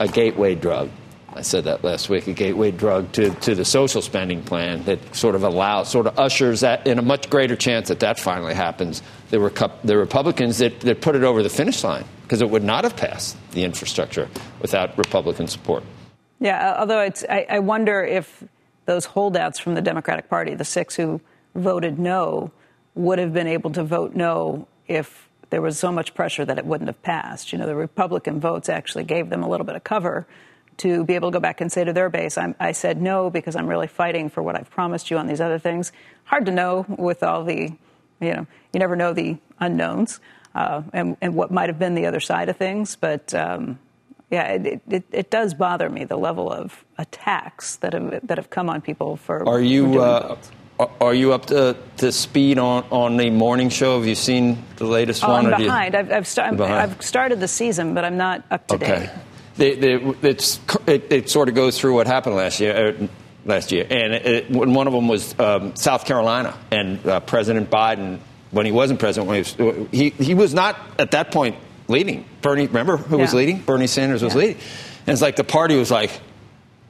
a 0.00 0.08
gateway 0.08 0.54
drug. 0.54 0.90
I 1.34 1.42
said 1.42 1.64
that 1.64 1.82
last 1.82 2.08
week, 2.08 2.26
a 2.26 2.32
gateway 2.32 2.70
drug 2.70 3.12
to, 3.12 3.30
to 3.30 3.54
the 3.54 3.64
social 3.64 4.02
spending 4.02 4.42
plan 4.42 4.84
that 4.84 5.14
sort 5.14 5.34
of 5.34 5.44
allows, 5.44 5.90
sort 5.90 6.06
of 6.06 6.18
ushers 6.18 6.60
that 6.60 6.86
in 6.86 6.98
a 6.98 7.02
much 7.02 7.30
greater 7.30 7.56
chance 7.56 7.88
that 7.88 8.00
that 8.00 8.20
finally 8.20 8.54
happens. 8.54 9.02
There 9.30 9.40
were 9.40 9.52
the 9.82 9.96
Republicans 9.96 10.58
that, 10.58 10.80
that 10.80 11.00
put 11.00 11.16
it 11.16 11.24
over 11.24 11.42
the 11.42 11.48
finish 11.48 11.82
line 11.84 12.04
because 12.22 12.42
it 12.42 12.50
would 12.50 12.64
not 12.64 12.84
have 12.84 12.96
passed 12.96 13.36
the 13.52 13.64
infrastructure 13.64 14.28
without 14.60 14.98
Republican 14.98 15.48
support. 15.48 15.84
Yeah, 16.42 16.74
although 16.76 16.98
it's, 17.02 17.24
I, 17.30 17.46
I 17.48 17.58
wonder 17.60 18.02
if 18.02 18.42
those 18.84 19.04
holdouts 19.04 19.60
from 19.60 19.74
the 19.74 19.80
Democratic 19.80 20.28
Party, 20.28 20.56
the 20.56 20.64
six 20.64 20.96
who 20.96 21.20
voted 21.54 22.00
no, 22.00 22.50
would 22.96 23.20
have 23.20 23.32
been 23.32 23.46
able 23.46 23.70
to 23.70 23.84
vote 23.84 24.16
no 24.16 24.66
if 24.88 25.28
there 25.50 25.62
was 25.62 25.78
so 25.78 25.92
much 25.92 26.14
pressure 26.14 26.44
that 26.44 26.58
it 26.58 26.66
wouldn't 26.66 26.88
have 26.88 27.00
passed. 27.04 27.52
You 27.52 27.58
know, 27.58 27.66
the 27.66 27.76
Republican 27.76 28.40
votes 28.40 28.68
actually 28.68 29.04
gave 29.04 29.30
them 29.30 29.44
a 29.44 29.48
little 29.48 29.64
bit 29.64 29.76
of 29.76 29.84
cover 29.84 30.26
to 30.78 31.04
be 31.04 31.14
able 31.14 31.30
to 31.30 31.34
go 31.34 31.40
back 31.40 31.60
and 31.60 31.70
say 31.70 31.84
to 31.84 31.92
their 31.92 32.08
base, 32.08 32.36
i 32.36 32.72
said 32.72 33.00
no 33.00 33.30
because 33.30 33.54
I'm 33.54 33.68
really 33.68 33.86
fighting 33.86 34.28
for 34.28 34.42
what 34.42 34.56
I've 34.56 34.70
promised 34.70 35.12
you 35.12 35.18
on 35.18 35.28
these 35.28 35.40
other 35.40 35.60
things. 35.60 35.92
Hard 36.24 36.46
to 36.46 36.52
know 36.52 36.84
with 36.88 37.22
all 37.22 37.44
the, 37.44 37.70
you 38.20 38.32
know, 38.34 38.46
you 38.72 38.80
never 38.80 38.96
know 38.96 39.12
the 39.12 39.36
unknowns 39.60 40.18
uh, 40.56 40.82
and, 40.92 41.16
and, 41.20 41.36
what 41.36 41.52
might 41.52 41.68
have 41.68 41.78
been 41.78 41.94
the 41.94 42.06
other 42.06 42.20
side 42.20 42.48
of 42.48 42.56
things. 42.56 42.96
But 42.96 43.32
um, 43.32 43.78
yeah, 44.32 44.52
it, 44.52 44.82
it, 44.88 45.04
it, 45.12 45.30
does 45.30 45.52
bother 45.52 45.90
me 45.90 46.04
the 46.04 46.16
level 46.16 46.50
of 46.50 46.84
attacks 46.96 47.76
that 47.76 47.92
have 47.92 48.26
that 48.26 48.38
have 48.38 48.48
come 48.48 48.70
on 48.70 48.80
people 48.80 49.18
for. 49.18 49.46
Are 49.46 49.60
you? 49.60 49.92
For 49.92 50.00
uh, 50.00 50.36
are 51.00 51.14
you 51.14 51.32
up 51.32 51.46
to, 51.46 51.76
to 51.98 52.10
speed 52.10 52.58
on, 52.58 52.84
on 52.90 53.16
the 53.18 53.30
morning 53.30 53.68
show? 53.68 53.98
Have 53.98 54.08
you 54.08 54.14
seen 54.14 54.64
the 54.76 54.86
latest 54.86 55.22
oh, 55.22 55.28
one? 55.28 55.52
I'm 55.52 55.60
behind. 55.60 55.94
You, 55.94 56.00
I've, 56.00 56.12
I've, 56.12 56.26
st- 56.26 56.56
behind. 56.56 56.92
I've, 56.92 57.02
started 57.02 57.38
the 57.38 57.46
season, 57.46 57.94
but 57.94 58.04
I'm 58.04 58.16
not 58.16 58.42
up 58.50 58.66
to 58.68 58.74
okay. 58.76 59.10
date. 59.56 59.76
The, 59.78 60.14
the, 60.22 60.90
it, 60.90 61.12
it, 61.12 61.30
sort 61.30 61.50
of 61.50 61.54
goes 61.54 61.78
through 61.78 61.94
what 61.94 62.06
happened 62.06 62.34
last 62.34 62.58
year. 62.58 62.96
Uh, 63.00 63.06
last 63.44 63.70
year, 63.70 63.86
and 63.90 64.14
it, 64.14 64.26
it, 64.26 64.50
one 64.50 64.86
of 64.86 64.92
them 64.92 65.08
was 65.08 65.38
um, 65.38 65.76
South 65.76 66.04
Carolina, 66.04 66.56
and 66.70 67.04
uh, 67.06 67.20
President 67.20 67.70
Biden, 67.70 68.18
when 68.50 68.66
he 68.66 68.72
wasn't 68.72 68.98
president, 68.98 69.28
when 69.28 69.44
he 69.44 69.62
was, 69.62 69.88
he, 69.90 70.10
he 70.10 70.34
was 70.34 70.54
not 70.54 70.78
at 70.98 71.10
that 71.10 71.32
point 71.32 71.56
leading. 71.88 72.24
Bernie, 72.40 72.66
remember 72.66 72.96
who 72.96 73.16
yeah. 73.16 73.22
was 73.22 73.34
leading? 73.34 73.60
Bernie 73.60 73.86
Sanders 73.86 74.22
was 74.22 74.34
yeah. 74.34 74.40
leading, 74.40 74.56
and 75.06 75.12
it's 75.12 75.22
like 75.22 75.36
the 75.36 75.44
party 75.44 75.76
was 75.76 75.90
like 75.90 76.10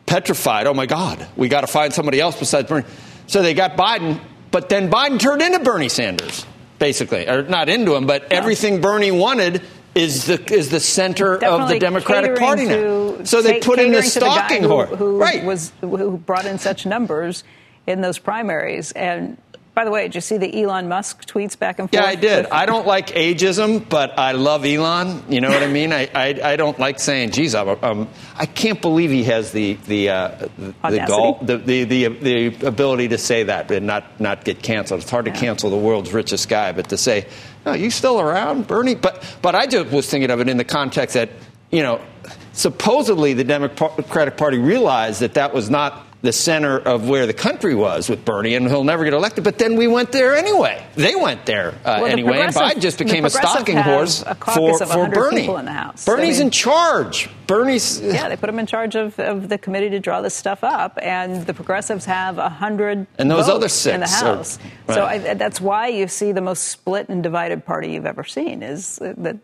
petrified. 0.06 0.66
Oh 0.66 0.74
my 0.74 0.86
God, 0.86 1.26
we 1.36 1.48
got 1.48 1.62
to 1.62 1.66
find 1.66 1.92
somebody 1.92 2.20
else 2.20 2.38
besides 2.38 2.68
Bernie. 2.68 2.86
So 3.26 3.42
they 3.42 3.54
got 3.54 3.76
Biden, 3.76 4.20
but 4.50 4.68
then 4.68 4.90
Biden 4.90 5.18
turned 5.18 5.42
into 5.42 5.60
Bernie 5.60 5.88
Sanders, 5.88 6.46
basically, 6.78 7.28
or 7.28 7.42
not 7.42 7.68
into 7.68 7.94
him, 7.94 8.06
but 8.06 8.22
yeah. 8.22 8.36
everything 8.36 8.80
Bernie 8.80 9.10
wanted 9.10 9.62
is 9.94 10.26
the 10.26 10.52
is 10.52 10.70
the 10.70 10.80
center 10.80 11.38
Definitely 11.38 11.62
of 11.62 11.68
the 11.68 11.78
Democratic 11.78 12.38
Party 12.38 12.66
now. 12.66 13.24
So 13.24 13.42
they 13.42 13.60
put 13.60 13.78
in 13.78 13.92
the 13.92 14.02
stalking 14.02 14.62
horse, 14.62 14.88
who, 14.90 14.96
who 14.96 15.18
right? 15.18 15.44
Was 15.44 15.72
who 15.80 16.16
brought 16.16 16.46
in 16.46 16.58
such 16.58 16.86
numbers 16.86 17.44
in 17.86 18.00
those 18.00 18.18
primaries 18.18 18.92
and. 18.92 19.36
By 19.74 19.86
the 19.86 19.90
way, 19.90 20.02
did 20.02 20.14
you 20.14 20.20
see 20.20 20.36
the 20.36 20.62
Elon 20.62 20.88
Musk 20.88 21.26
tweets 21.26 21.58
back 21.58 21.78
and 21.78 21.90
forth? 21.90 22.02
Yeah, 22.02 22.06
I 22.06 22.14
did. 22.14 22.44
I 22.46 22.66
don't 22.66 22.86
like 22.86 23.06
ageism, 23.08 23.88
but 23.88 24.18
I 24.18 24.32
love 24.32 24.66
Elon. 24.66 25.24
You 25.30 25.40
know 25.40 25.48
what 25.48 25.62
I 25.62 25.66
mean? 25.66 25.94
I, 25.94 26.10
I, 26.14 26.38
I 26.44 26.56
don't 26.56 26.78
like 26.78 27.00
saying, 27.00 27.30
geez, 27.30 27.54
I'm, 27.54 27.82
um, 27.82 28.08
I 28.36 28.44
can't 28.44 28.82
believe 28.82 29.10
he 29.10 29.24
has 29.24 29.52
the 29.52 29.74
the 29.86 30.10
uh, 30.10 30.48
the, 30.58 31.04
goal, 31.08 31.38
the, 31.40 31.56
the, 31.56 31.84
the, 31.84 32.08
the 32.08 32.66
ability 32.66 33.08
to 33.08 33.18
say 33.18 33.44
that 33.44 33.70
and 33.70 33.86
not, 33.86 34.20
not 34.20 34.44
get 34.44 34.62
canceled. 34.62 35.00
It's 35.00 35.10
hard 35.10 35.26
yeah. 35.26 35.32
to 35.32 35.40
cancel 35.40 35.70
the 35.70 35.78
world's 35.78 36.12
richest 36.12 36.50
guy, 36.50 36.72
but 36.72 36.90
to 36.90 36.98
say, 36.98 37.26
no, 37.64 37.72
you 37.72 37.90
still 37.90 38.20
around, 38.20 38.66
Bernie? 38.66 38.94
But 38.94 39.24
but 39.40 39.54
I 39.54 39.66
just 39.66 39.90
was 39.90 40.06
thinking 40.08 40.30
of 40.30 40.40
it 40.40 40.50
in 40.50 40.58
the 40.58 40.64
context 40.64 41.14
that 41.14 41.30
you 41.70 41.82
know 41.82 41.98
supposedly 42.52 43.32
the 43.32 43.44
Democratic 43.44 44.36
Party 44.36 44.58
realized 44.58 45.20
that 45.20 45.34
that 45.34 45.54
was 45.54 45.70
not 45.70 46.06
the 46.22 46.32
center 46.32 46.78
of 46.78 47.08
where 47.08 47.26
the 47.26 47.34
country 47.34 47.74
was 47.74 48.08
with 48.08 48.24
Bernie, 48.24 48.54
and 48.54 48.68
he'll 48.68 48.84
never 48.84 49.02
get 49.04 49.12
elected. 49.12 49.42
But 49.42 49.58
then 49.58 49.76
we 49.76 49.88
went 49.88 50.12
there 50.12 50.36
anyway. 50.36 50.84
They 50.94 51.16
went 51.16 51.44
there 51.46 51.70
uh, 51.84 51.98
well, 52.00 52.06
anyway, 52.06 52.40
and 52.40 52.54
Biden 52.54 52.80
just 52.80 52.98
became 52.98 53.24
a 53.24 53.30
stalking 53.30 53.76
horse 53.76 54.22
a 54.24 54.36
for, 54.36 54.78
for 54.78 55.08
Bernie. 55.08 55.48
In 55.48 55.64
the 55.64 55.72
House. 55.72 56.04
Bernie's 56.04 56.36
I 56.36 56.38
mean, 56.38 56.46
in 56.46 56.50
charge. 56.52 57.28
Bernie's 57.48 58.00
yeah, 58.00 58.28
they 58.28 58.36
put 58.36 58.48
him 58.48 58.60
in 58.60 58.66
charge 58.66 58.94
of, 58.94 59.18
of, 59.18 59.48
the 59.48 59.58
committee 59.58 59.90
to 59.90 60.00
draw 60.00 60.20
this 60.22 60.34
stuff 60.34 60.62
up, 60.62 60.96
and 61.02 61.44
the 61.44 61.52
progressives 61.52 62.04
have 62.04 62.38
a 62.38 62.48
hundred 62.48 63.06
and 63.18 63.30
those 63.30 63.48
other 63.48 63.68
six 63.68 63.94
in 63.94 64.00
the 64.00 64.06
House. 64.06 64.58
Are, 64.58 64.60
right. 64.86 64.94
So 64.94 65.04
I, 65.04 65.34
that's 65.34 65.60
why 65.60 65.88
you 65.88 66.06
see 66.06 66.30
the 66.30 66.40
most 66.40 66.68
split 66.68 67.08
and 67.08 67.22
divided 67.22 67.66
party 67.66 67.92
you've 67.92 68.06
ever 68.06 68.24
seen. 68.24 68.62
Is 68.62 68.96
that 69.02 69.38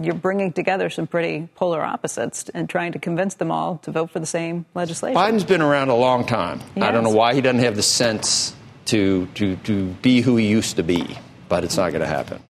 you're 0.00 0.14
bringing 0.14 0.52
together 0.52 0.90
some 0.90 1.06
pretty 1.06 1.48
polar 1.54 1.82
opposites 1.82 2.48
and 2.54 2.68
trying 2.68 2.92
to 2.92 2.98
convince 2.98 3.34
them 3.34 3.50
all 3.50 3.78
to 3.78 3.90
vote 3.90 4.10
for 4.10 4.20
the 4.20 4.26
same 4.26 4.64
legislation. 4.74 5.16
Biden's 5.16 5.44
been 5.44 5.62
around 5.62 5.88
a 5.88 5.96
long 5.96 6.26
time. 6.26 6.60
I 6.76 6.90
don't 6.90 7.04
know 7.04 7.10
why 7.10 7.34
he 7.34 7.40
doesn't 7.40 7.60
have 7.60 7.76
the 7.76 7.82
sense 7.82 8.54
to, 8.86 9.26
to, 9.34 9.56
to 9.56 9.86
be 10.02 10.20
who 10.20 10.36
he 10.36 10.46
used 10.46 10.76
to 10.76 10.82
be, 10.82 11.18
but 11.48 11.64
it's 11.64 11.76
not 11.76 11.90
going 11.90 12.02
to 12.02 12.06
happen. 12.06 12.42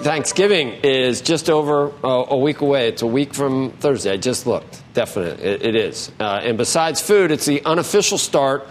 Thanksgiving 0.00 0.80
is 0.82 1.20
just 1.20 1.48
over 1.48 1.92
uh, 2.04 2.26
a 2.28 2.36
week 2.36 2.60
away. 2.60 2.88
It's 2.88 3.02
a 3.02 3.06
week 3.06 3.34
from 3.34 3.70
Thursday. 3.72 4.12
I 4.12 4.16
just 4.16 4.46
looked. 4.46 4.82
Definitely, 4.94 5.44
it, 5.44 5.62
it 5.62 5.76
is. 5.76 6.10
Uh, 6.18 6.40
and 6.42 6.58
besides 6.58 7.00
food, 7.00 7.30
it's 7.30 7.46
the 7.46 7.64
unofficial 7.64 8.18
start 8.18 8.66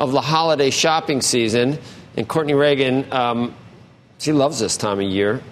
of 0.00 0.12
the 0.12 0.20
holiday 0.20 0.70
shopping 0.70 1.22
season. 1.22 1.78
And 2.16 2.28
Courtney 2.28 2.54
Reagan, 2.54 3.12
um, 3.12 3.54
she 4.18 4.32
loves 4.32 4.60
this 4.60 4.76
time 4.76 5.00
of 5.00 5.06
year 5.06 5.42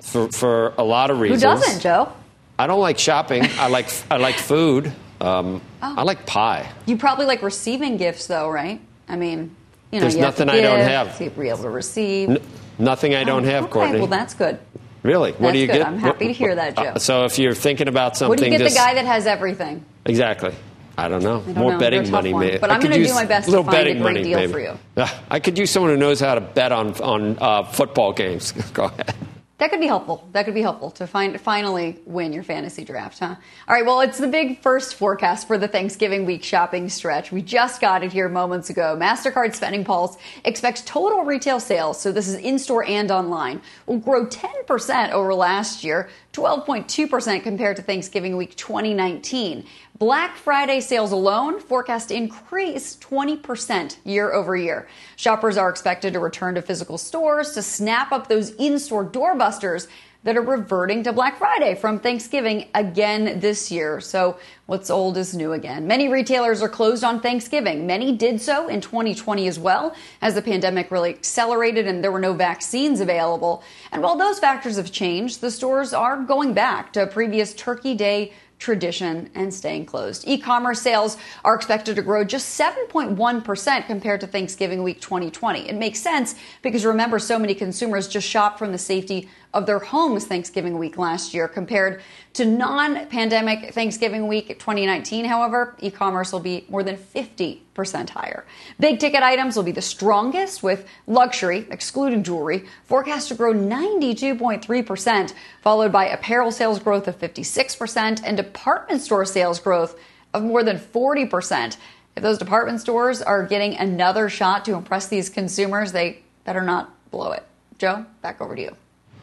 for, 0.00 0.28
for 0.30 0.74
a 0.78 0.84
lot 0.84 1.10
of 1.10 1.20
reasons. 1.20 1.42
Who 1.42 1.48
doesn't, 1.48 1.80
Joe? 1.80 2.12
I 2.58 2.66
don't 2.66 2.80
like 2.80 2.98
shopping. 2.98 3.44
I 3.58 3.68
like 3.68 3.90
I 4.10 4.16
like 4.16 4.36
food. 4.36 4.92
Um, 5.20 5.60
oh. 5.82 5.94
I 5.98 6.02
like 6.02 6.26
pie. 6.26 6.70
You 6.86 6.96
probably 6.96 7.26
like 7.26 7.42
receiving 7.42 7.96
gifts, 7.96 8.26
though, 8.26 8.48
right? 8.48 8.80
I 9.08 9.16
mean, 9.16 9.54
you 9.90 9.98
know, 9.98 10.02
there's 10.02 10.14
you 10.14 10.20
nothing 10.20 10.48
I 10.48 10.60
don't 10.60 10.80
have. 10.80 11.16
To 11.18 11.30
be 11.30 11.48
able 11.48 11.62
to 11.62 11.70
receive. 11.70 12.30
N- 12.30 12.38
nothing 12.78 13.14
I 13.14 13.24
don't 13.24 13.44
oh, 13.44 13.50
have, 13.50 13.64
okay. 13.64 13.72
Courtney. 13.72 13.98
Well, 13.98 14.06
that's 14.06 14.34
good. 14.34 14.58
Really? 15.02 15.30
That's 15.30 15.42
what 15.42 15.52
do 15.52 15.58
you 15.58 15.66
good. 15.66 15.78
get? 15.78 15.86
I'm 15.86 15.98
happy 15.98 16.26
to 16.26 16.32
hear 16.32 16.54
that, 16.54 16.76
Joe. 16.76 16.82
Uh, 16.82 16.98
so 16.98 17.24
if 17.24 17.38
you're 17.38 17.54
thinking 17.54 17.88
about 17.88 18.16
something, 18.16 18.30
what 18.30 18.38
do 18.38 18.44
you 18.44 18.50
get 18.50 18.58
just, 18.58 18.74
the 18.74 18.80
guy 18.80 18.94
that 18.94 19.06
has 19.06 19.26
everything? 19.26 19.84
Exactly. 20.04 20.54
I 20.96 21.08
don't 21.08 21.22
know. 21.22 21.40
I 21.40 21.52
don't 21.52 21.56
More 21.56 21.72
know. 21.72 21.78
betting 21.78 22.10
money, 22.10 22.32
one. 22.32 22.44
maybe. 22.44 22.58
But 22.58 22.72
I'm 22.72 22.80
going 22.80 22.92
to 22.92 23.04
do 23.04 23.14
my 23.14 23.24
best 23.24 23.48
to 23.48 23.62
find 23.62 23.88
a 23.88 23.92
great 23.92 24.02
money, 24.02 24.22
deal 24.24 24.38
maybe. 24.38 24.52
for 24.52 24.60
you. 24.60 24.76
I 25.30 25.38
could 25.38 25.56
use 25.56 25.70
someone 25.70 25.92
who 25.92 25.96
knows 25.96 26.18
how 26.18 26.34
to 26.34 26.40
bet 26.40 26.72
on 26.72 26.92
on 27.00 27.38
uh, 27.40 27.62
football 27.62 28.12
games. 28.12 28.50
Go 28.72 28.86
ahead. 28.86 29.14
That 29.58 29.70
could 29.70 29.80
be 29.80 29.88
helpful. 29.88 30.28
That 30.32 30.44
could 30.44 30.54
be 30.54 30.62
helpful 30.62 30.92
to 30.92 31.06
find 31.08 31.40
finally 31.40 31.98
win 32.06 32.32
your 32.32 32.44
fantasy 32.44 32.84
draft, 32.84 33.18
huh? 33.18 33.34
All 33.66 33.74
right, 33.74 33.84
well, 33.84 34.00
it's 34.00 34.18
the 34.18 34.28
big 34.28 34.62
first 34.62 34.94
forecast 34.94 35.48
for 35.48 35.58
the 35.58 35.66
Thanksgiving 35.66 36.24
week 36.24 36.44
shopping 36.44 36.88
stretch. 36.88 37.32
We 37.32 37.42
just 37.42 37.80
got 37.80 38.04
it 38.04 38.12
here 38.12 38.28
moments 38.28 38.70
ago. 38.70 38.96
MasterCard 38.96 39.56
Spending 39.56 39.84
Pulse 39.84 40.16
expects 40.44 40.82
total 40.82 41.24
retail 41.24 41.58
sales, 41.58 42.00
so 42.00 42.12
this 42.12 42.28
is 42.28 42.36
in 42.36 42.56
store 42.60 42.84
and 42.84 43.10
online, 43.10 43.60
will 43.86 43.98
grow 43.98 44.26
10% 44.26 45.10
over 45.10 45.34
last 45.34 45.82
year, 45.82 46.08
12.2% 46.34 47.42
compared 47.42 47.74
to 47.76 47.82
Thanksgiving 47.82 48.36
week 48.36 48.54
2019. 48.54 49.66
Black 49.98 50.36
Friday 50.36 50.78
sales 50.78 51.10
alone 51.10 51.58
forecast 51.58 52.10
to 52.10 52.14
increase 52.14 52.96
20% 52.98 53.96
year 54.04 54.32
over 54.32 54.54
year. 54.54 54.86
Shoppers 55.16 55.56
are 55.56 55.68
expected 55.68 56.12
to 56.12 56.20
return 56.20 56.54
to 56.54 56.62
physical 56.62 56.98
stores 56.98 57.52
to 57.54 57.62
snap 57.62 58.12
up 58.12 58.28
those 58.28 58.50
in 58.50 58.78
store 58.78 59.04
doorbusters 59.04 59.88
that 60.22 60.36
are 60.36 60.42
reverting 60.42 61.02
to 61.02 61.12
Black 61.12 61.38
Friday 61.38 61.74
from 61.74 61.98
Thanksgiving 61.98 62.68
again 62.74 63.40
this 63.40 63.72
year. 63.72 64.00
So 64.00 64.38
what's 64.66 64.90
old 64.90 65.16
is 65.16 65.34
new 65.34 65.52
again. 65.52 65.86
Many 65.86 66.08
retailers 66.08 66.62
are 66.62 66.68
closed 66.68 67.02
on 67.02 67.20
Thanksgiving. 67.20 67.86
Many 67.86 68.16
did 68.16 68.40
so 68.40 68.68
in 68.68 68.80
2020 68.80 69.48
as 69.48 69.58
well, 69.58 69.96
as 70.20 70.34
the 70.34 70.42
pandemic 70.42 70.92
really 70.92 71.10
accelerated 71.10 71.88
and 71.88 72.04
there 72.04 72.12
were 72.12 72.20
no 72.20 72.34
vaccines 72.34 73.00
available. 73.00 73.64
And 73.90 74.02
while 74.02 74.16
those 74.16 74.38
factors 74.38 74.76
have 74.76 74.92
changed, 74.92 75.40
the 75.40 75.50
stores 75.50 75.92
are 75.92 76.20
going 76.20 76.52
back 76.52 76.92
to 76.92 77.06
previous 77.06 77.54
Turkey 77.54 77.94
Day 77.94 78.32
tradition 78.58 79.30
and 79.34 79.52
staying 79.52 79.86
closed. 79.86 80.24
E-commerce 80.26 80.80
sales 80.80 81.16
are 81.44 81.54
expected 81.54 81.96
to 81.96 82.02
grow 82.02 82.24
just 82.24 82.58
7.1% 82.58 83.86
compared 83.86 84.20
to 84.20 84.26
Thanksgiving 84.26 84.82
week 84.82 85.00
2020. 85.00 85.68
It 85.68 85.74
makes 85.74 86.00
sense 86.00 86.34
because 86.62 86.84
remember 86.84 87.18
so 87.18 87.38
many 87.38 87.54
consumers 87.54 88.08
just 88.08 88.28
shop 88.28 88.58
from 88.58 88.72
the 88.72 88.78
safety 88.78 89.28
of 89.54 89.66
their 89.66 89.78
homes 89.78 90.26
Thanksgiving 90.26 90.78
week 90.78 90.98
last 90.98 91.32
year 91.32 91.48
compared 91.48 92.02
to 92.34 92.44
non-pandemic 92.44 93.72
Thanksgiving 93.72 94.28
week 94.28 94.48
2019. 94.48 95.24
However, 95.24 95.74
e-commerce 95.80 96.32
will 96.32 96.40
be 96.40 96.66
more 96.68 96.82
than 96.82 96.96
50% 96.96 98.10
higher. 98.10 98.44
Big 98.78 98.98
ticket 99.00 99.22
items 99.22 99.56
will 99.56 99.62
be 99.62 99.72
the 99.72 99.80
strongest 99.80 100.62
with 100.62 100.86
luxury, 101.06 101.66
excluding 101.70 102.22
jewelry, 102.22 102.66
forecast 102.84 103.28
to 103.28 103.34
grow 103.34 103.54
92.3%, 103.54 105.32
followed 105.62 105.92
by 105.92 106.06
apparel 106.08 106.52
sales 106.52 106.78
growth 106.78 107.08
of 107.08 107.18
56% 107.18 108.20
and 108.24 108.36
department 108.36 109.00
store 109.00 109.24
sales 109.24 109.58
growth 109.58 109.98
of 110.34 110.42
more 110.42 110.62
than 110.62 110.78
40%. 110.78 111.76
If 112.16 112.22
those 112.22 112.38
department 112.38 112.80
stores 112.80 113.22
are 113.22 113.46
getting 113.46 113.76
another 113.76 114.28
shot 114.28 114.64
to 114.66 114.74
impress 114.74 115.06
these 115.06 115.30
consumers, 115.30 115.92
they 115.92 116.22
better 116.44 116.62
not 116.62 116.92
blow 117.10 117.32
it. 117.32 117.46
Joe, 117.78 118.04
back 118.22 118.40
over 118.40 118.56
to 118.56 118.60
you. 118.60 118.76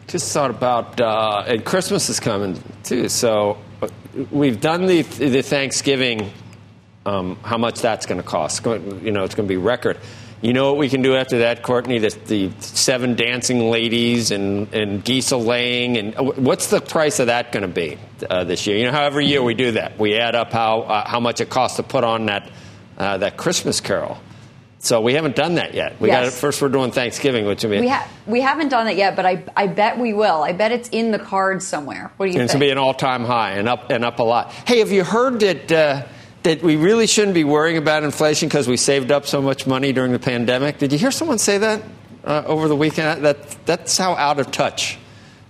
Just 0.08 0.32
thought 0.32 0.52
about, 0.52 1.02
uh, 1.02 1.44
and 1.48 1.66
Christmas 1.66 2.10
is 2.10 2.20
coming 2.20 2.62
too. 2.84 3.10
So 3.10 3.58
uh, 3.82 3.88
we've 4.30 4.62
done 4.62 4.86
the 4.86 5.02
the 5.02 5.42
Thanksgiving. 5.42 6.32
Um, 7.08 7.38
how 7.44 7.58
much 7.58 7.82
that's 7.82 8.06
going 8.06 8.22
to 8.22 8.28
cost? 8.28 8.66
You 8.66 9.12
know, 9.12 9.24
it's 9.24 9.36
going 9.36 9.48
to 9.48 9.52
be 9.52 9.58
record. 9.58 9.98
You 10.42 10.54
know 10.54 10.68
what 10.68 10.78
we 10.78 10.90
can 10.90 11.02
do 11.02 11.16
after 11.16 11.40
that, 11.40 11.64
Courtney? 11.64 11.98
The, 11.98 12.10
the 12.26 12.52
seven 12.60 13.16
dancing 13.16 13.72
ladies 13.72 14.30
and, 14.30 14.72
and 14.74 15.04
geese 15.04 15.32
laying, 15.32 15.98
and 15.98 16.16
uh, 16.16 16.24
what's 16.24 16.68
the 16.68 16.82
price 16.82 17.20
of 17.20 17.28
that 17.28 17.52
going 17.52 17.62
to 17.62 17.68
be 17.68 17.98
uh, 18.30 18.44
this 18.44 18.68
year? 18.68 18.78
You 18.78 18.86
know, 18.86 18.92
how 18.92 19.04
every 19.04 19.26
year 19.26 19.42
we 19.42 19.56
do 19.56 19.72
that, 19.72 19.98
we 19.98 20.16
add 20.16 20.36
up 20.36 20.52
how 20.52 20.82
uh, 20.82 21.08
how 21.08 21.20
much 21.20 21.42
it 21.42 21.50
costs 21.50 21.78
to 21.78 21.84
put 21.84 22.04
on 22.04 22.28
that 22.28 22.52
uh, 22.98 23.18
that 23.18 23.38
Christmas 23.38 23.82
Carol. 23.82 24.20
So 24.86 25.02
we 25.02 25.14
haven't 25.14 25.36
done 25.36 25.56
that 25.56 25.74
yet. 25.74 26.00
We 26.00 26.10
yes. 26.10 26.16
got 26.16 26.28
it 26.28 26.40
first. 26.40 26.62
We're 26.62 26.70
doing 26.70 26.92
Thanksgiving, 26.92 27.46
which 27.46 27.66
I 27.66 27.70
mean 27.70 27.82
we, 27.82 27.88
ha- 27.88 28.08
we 28.28 28.42
haven't 28.42 28.70
done 28.70 28.88
it 28.88 28.98
yet, 28.98 29.16
but 29.16 29.26
I, 29.26 29.44
I 29.56 29.66
bet 29.66 29.98
we 29.98 30.14
will. 30.14 30.44
I 30.44 30.52
bet 30.52 30.72
it's 30.72 30.90
in 30.90 31.10
the 31.10 31.18
cards 31.18 31.66
somewhere. 31.66 32.12
What 32.18 32.28
do 32.28 32.32
you 32.32 32.40
and 32.40 32.42
think? 32.42 32.44
It's 32.44 32.54
gonna 32.54 32.66
be 32.66 32.70
an 32.70 32.78
all 32.78 32.94
time 32.94 33.26
high 33.26 33.54
and 33.54 33.68
up 33.68 33.90
and 33.90 34.06
up 34.06 34.20
a 34.20 34.24
lot. 34.24 34.52
Hey, 34.52 34.80
have 34.80 34.92
you 34.92 35.04
heard 35.04 35.40
that? 35.40 35.72
Uh, 35.72 36.06
that 36.44 36.62
we 36.62 36.76
really 36.76 37.08
shouldn't 37.08 37.34
be 37.34 37.44
worrying 37.44 37.78
about 37.78 38.04
inflation 38.04 38.48
because 38.48 38.68
we 38.68 38.78
saved 38.78 39.12
up 39.12 39.26
so 39.26 39.42
much 39.42 39.66
money 39.66 39.92
during 39.92 40.12
the 40.12 40.20
pandemic. 40.20 40.78
Did 40.78 40.92
you 40.92 41.00
hear 41.00 41.10
someone 41.10 41.40
say 41.40 41.58
that 41.58 41.82
uh, 42.24 42.44
over 42.46 42.68
the 42.68 42.76
weekend? 42.76 43.26
That 43.26 43.66
that's 43.66 43.98
how 43.98 44.14
out 44.14 44.40
of 44.40 44.52
touch 44.52 45.00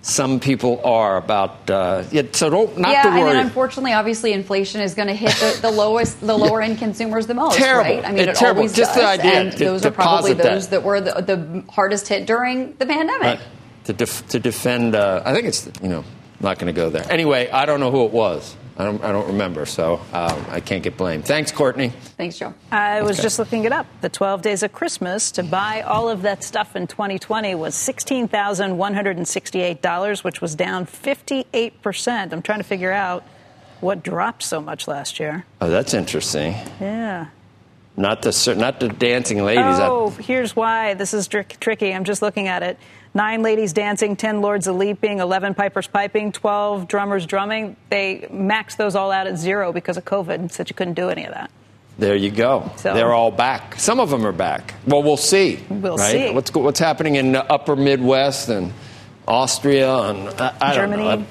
some 0.06 0.40
people 0.40 0.82
are 0.86 1.18
about. 1.18 1.68
Uh, 1.68 2.04
yeah, 2.12 2.22
so 2.32 2.48
don't 2.52 2.78
not 2.78 2.92
yeah, 2.92 3.04
to 3.04 3.10
worry. 3.10 3.20
and 3.22 3.30
then 3.30 3.46
unfortunately, 3.48 3.92
obviously, 3.92 4.34
inflation 4.34 4.82
is 4.82 4.94
going 4.94 5.08
to 5.08 5.16
hit 5.16 5.32
the, 5.32 5.58
the 5.64 5.72
lowest, 5.72 6.22
the 6.22 6.38
lower 6.38 6.62
end 6.62 6.78
consumers 6.78 7.26
the 7.26 7.34
most. 7.34 7.58
Terrible. 7.58 7.96
Right? 7.96 8.06
I 8.06 8.12
mean, 8.12 8.30
it's 8.30 8.38
it 8.38 8.42
terrible. 8.42 8.60
always 8.60 8.74
Just 8.76 8.94
does. 8.94 9.02
the 9.02 9.26
idea. 9.26 9.42
And 9.42 9.54
those 9.54 9.84
are 9.84 9.90
probably 9.90 10.34
those 10.34 10.68
that. 10.68 10.82
that, 10.82 10.84
were 10.84 11.02
the, 11.02 11.22
the, 11.22 11.64
hardest 11.72 12.08
hit 12.08 12.28
during 12.28 12.76
the 12.76 12.86
pandemic. 12.86 13.22
Right. 13.22 13.40
To, 13.86 13.94
def, 13.94 14.28
to 14.28 14.40
defend, 14.40 14.94
uh, 14.94 15.24
I 15.26 15.34
think 15.34 15.48
it's 15.48 15.72
you 15.82 15.90
know 15.90 16.04
not 16.40 16.60
going 16.60 16.72
to 16.72 16.80
go 16.80 16.92
there. 16.92 17.12
Anyway, 17.12 17.50
I 17.50 17.66
don't 17.66 17.80
know 17.80 17.90
who 17.90 18.06
it 18.06 18.12
was. 18.12 18.56
I 18.78 18.84
don't, 18.84 19.02
I 19.04 19.12
don't 19.14 19.28
remember, 19.28 19.66
so 19.66 20.02
um, 20.12 20.46
I 20.50 20.60
can't 20.60 20.84
get 20.84 20.98
blamed. 20.98 21.26
Thanks, 21.26 21.50
Courtney. 21.52 21.90
Thanks, 22.18 22.38
Joe. 22.38 22.54
I 22.72 23.02
was 23.04 23.18
Okay. 23.18 23.24
just 23.24 23.40
looking 23.40 23.64
it 23.64 23.72
up. 23.72 23.86
The 24.02 24.10
12 24.10 24.42
days 24.42 24.64
of 24.64 24.74
Christmas 24.74 25.32
to 25.32 25.44
buy 25.44 25.82
all 25.82 26.10
of 26.10 26.24
that 26.24 26.44
stuff 26.44 26.76
in 26.76 26.86
2020 26.86 27.56
was 27.56 27.74
$16,168, 27.74 30.24
which 30.24 30.42
was 30.42 30.56
down 30.56 30.86
58%. 30.86 32.34
I'm 32.34 32.42
trying 32.42 32.60
to 32.60 32.64
figure 32.66 32.92
out 32.92 33.24
what 33.80 34.04
dropped 34.04 34.44
so 34.44 34.60
much 34.62 34.88
last 34.88 35.20
year. 35.20 35.46
Oh, 35.62 35.70
that's 35.70 35.94
interesting. 35.94 36.54
Yeah. 36.82 37.28
Not 37.98 38.24
the 38.24 38.56
not 38.58 38.82
the 38.82 38.90
dancing 38.90 39.42
ladies. 39.46 39.64
I- 39.64 39.88
Oh, 39.88 40.10
here's 40.10 40.54
why. 40.56 40.96
This 40.96 41.14
is 41.14 41.28
trick- 41.30 41.58
tricky. 41.62 41.94
I'm 41.94 42.04
just 42.04 42.22
looking 42.22 42.50
at 42.50 42.62
it. 42.62 42.78
Nine 43.16 43.44
ladies 43.44 43.72
dancing, 43.72 44.18
10 44.18 44.42
lords 44.42 44.68
a 44.68 44.74
leaping, 44.74 45.20
11 45.20 45.54
pipers 45.54 45.88
piping, 45.88 46.34
12 46.34 46.90
drummers 46.90 47.26
drumming. 47.26 47.78
They 47.90 48.28
maxed 48.30 48.76
those 48.76 48.94
all 48.94 49.10
out 49.10 49.26
at 49.26 49.38
zero 49.38 49.72
because 49.72 49.96
of 49.96 50.04
COVID 50.04 50.36
and 50.36 50.52
said 50.52 50.70
you 50.70 50.76
couldn't 50.76 50.96
do 50.96 51.10
any 51.10 51.24
of 51.24 51.34
that. 51.34 51.50
There 51.98 52.18
you 52.18 52.30
go. 52.30 52.70
So- 52.76 52.94
They're 52.94 53.14
all 53.14 53.32
back. 53.32 53.80
Some 53.80 54.02
of 54.02 54.10
them 54.10 54.26
are 54.28 54.34
back. 54.34 54.74
Well, 54.86 55.02
we'll 55.02 55.16
see. 55.16 55.64
We'll 55.70 55.96
right? 55.96 56.12
see. 56.12 56.32
What's 56.34 56.54
what's 56.54 56.80
happening 56.80 57.16
in 57.16 57.32
the 57.32 57.50
Upper 57.50 57.78
Midwest 57.78 58.50
and 58.50 58.74
Austria 59.26 59.94
and 59.96 60.28
I, 60.30 60.54
I 60.60 60.76
don't 60.76 60.90
know. 60.90 61.26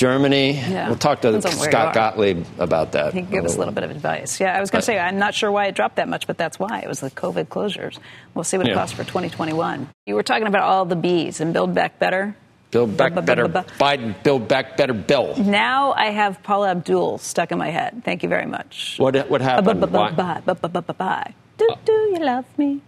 Germany. 0.00 0.52
Yeah. 0.52 0.86
We'll 0.88 0.96
talk 0.96 1.20
to 1.20 1.28
Depends 1.28 1.44
on 1.44 1.52
where 1.58 1.68
you 1.68 1.72
Scott. 1.72 1.94
Gottlieb 1.94 2.46
about 2.58 2.92
that. 2.92 3.12
He 3.12 3.20
can 3.20 3.30
give 3.30 3.44
us 3.44 3.56
a 3.56 3.58
little 3.58 3.74
bit 3.74 3.84
of 3.84 3.90
advice. 3.90 4.40
Yeah, 4.40 4.56
I 4.56 4.60
was 4.60 4.70
going 4.70 4.80
to 4.80 4.86
say, 4.86 4.98
I'm 4.98 5.18
not 5.18 5.34
sure 5.34 5.52
why 5.52 5.66
it 5.66 5.74
dropped 5.74 5.96
that 5.96 6.08
much, 6.08 6.26
but 6.26 6.38
that's 6.38 6.58
why. 6.58 6.80
It 6.80 6.88
was 6.88 7.00
the 7.00 7.10
COVID 7.10 7.48
closures. 7.48 7.98
We'll 8.32 8.44
see 8.44 8.56
what 8.56 8.66
it 8.66 8.70
Yeah. 8.70 8.76
costs 8.76 8.96
for 8.96 9.04
2021. 9.04 9.90
You 10.06 10.14
were 10.14 10.22
talking 10.22 10.46
about 10.46 10.62
all 10.62 10.86
the 10.86 10.96
B's 10.96 11.42
and 11.42 11.52
Build 11.52 11.74
Back 11.74 11.98
Better. 11.98 12.34
Build 12.70 12.96
back 12.96 13.14
better. 13.26 13.48
Biden. 13.48 14.14
Build 14.22 14.46
back 14.46 14.76
better. 14.76 14.94
Bill. 14.94 15.34
Now 15.36 15.92
I 15.92 16.06
have 16.06 16.40
Paula 16.44 16.70
Abdul 16.70 17.18
stuck 17.18 17.50
in 17.50 17.58
my 17.58 17.70
head. 17.70 18.02
Thank 18.04 18.22
you 18.22 18.28
very 18.28 18.46
much. 18.46 18.94
What 18.96 19.16
what 19.28 19.40
happened? 19.40 19.80
Bye. 19.80 21.34
Do, 21.58 21.68
do 21.84 21.92
you 21.92 22.20
love 22.20 22.44
me? 22.56 22.80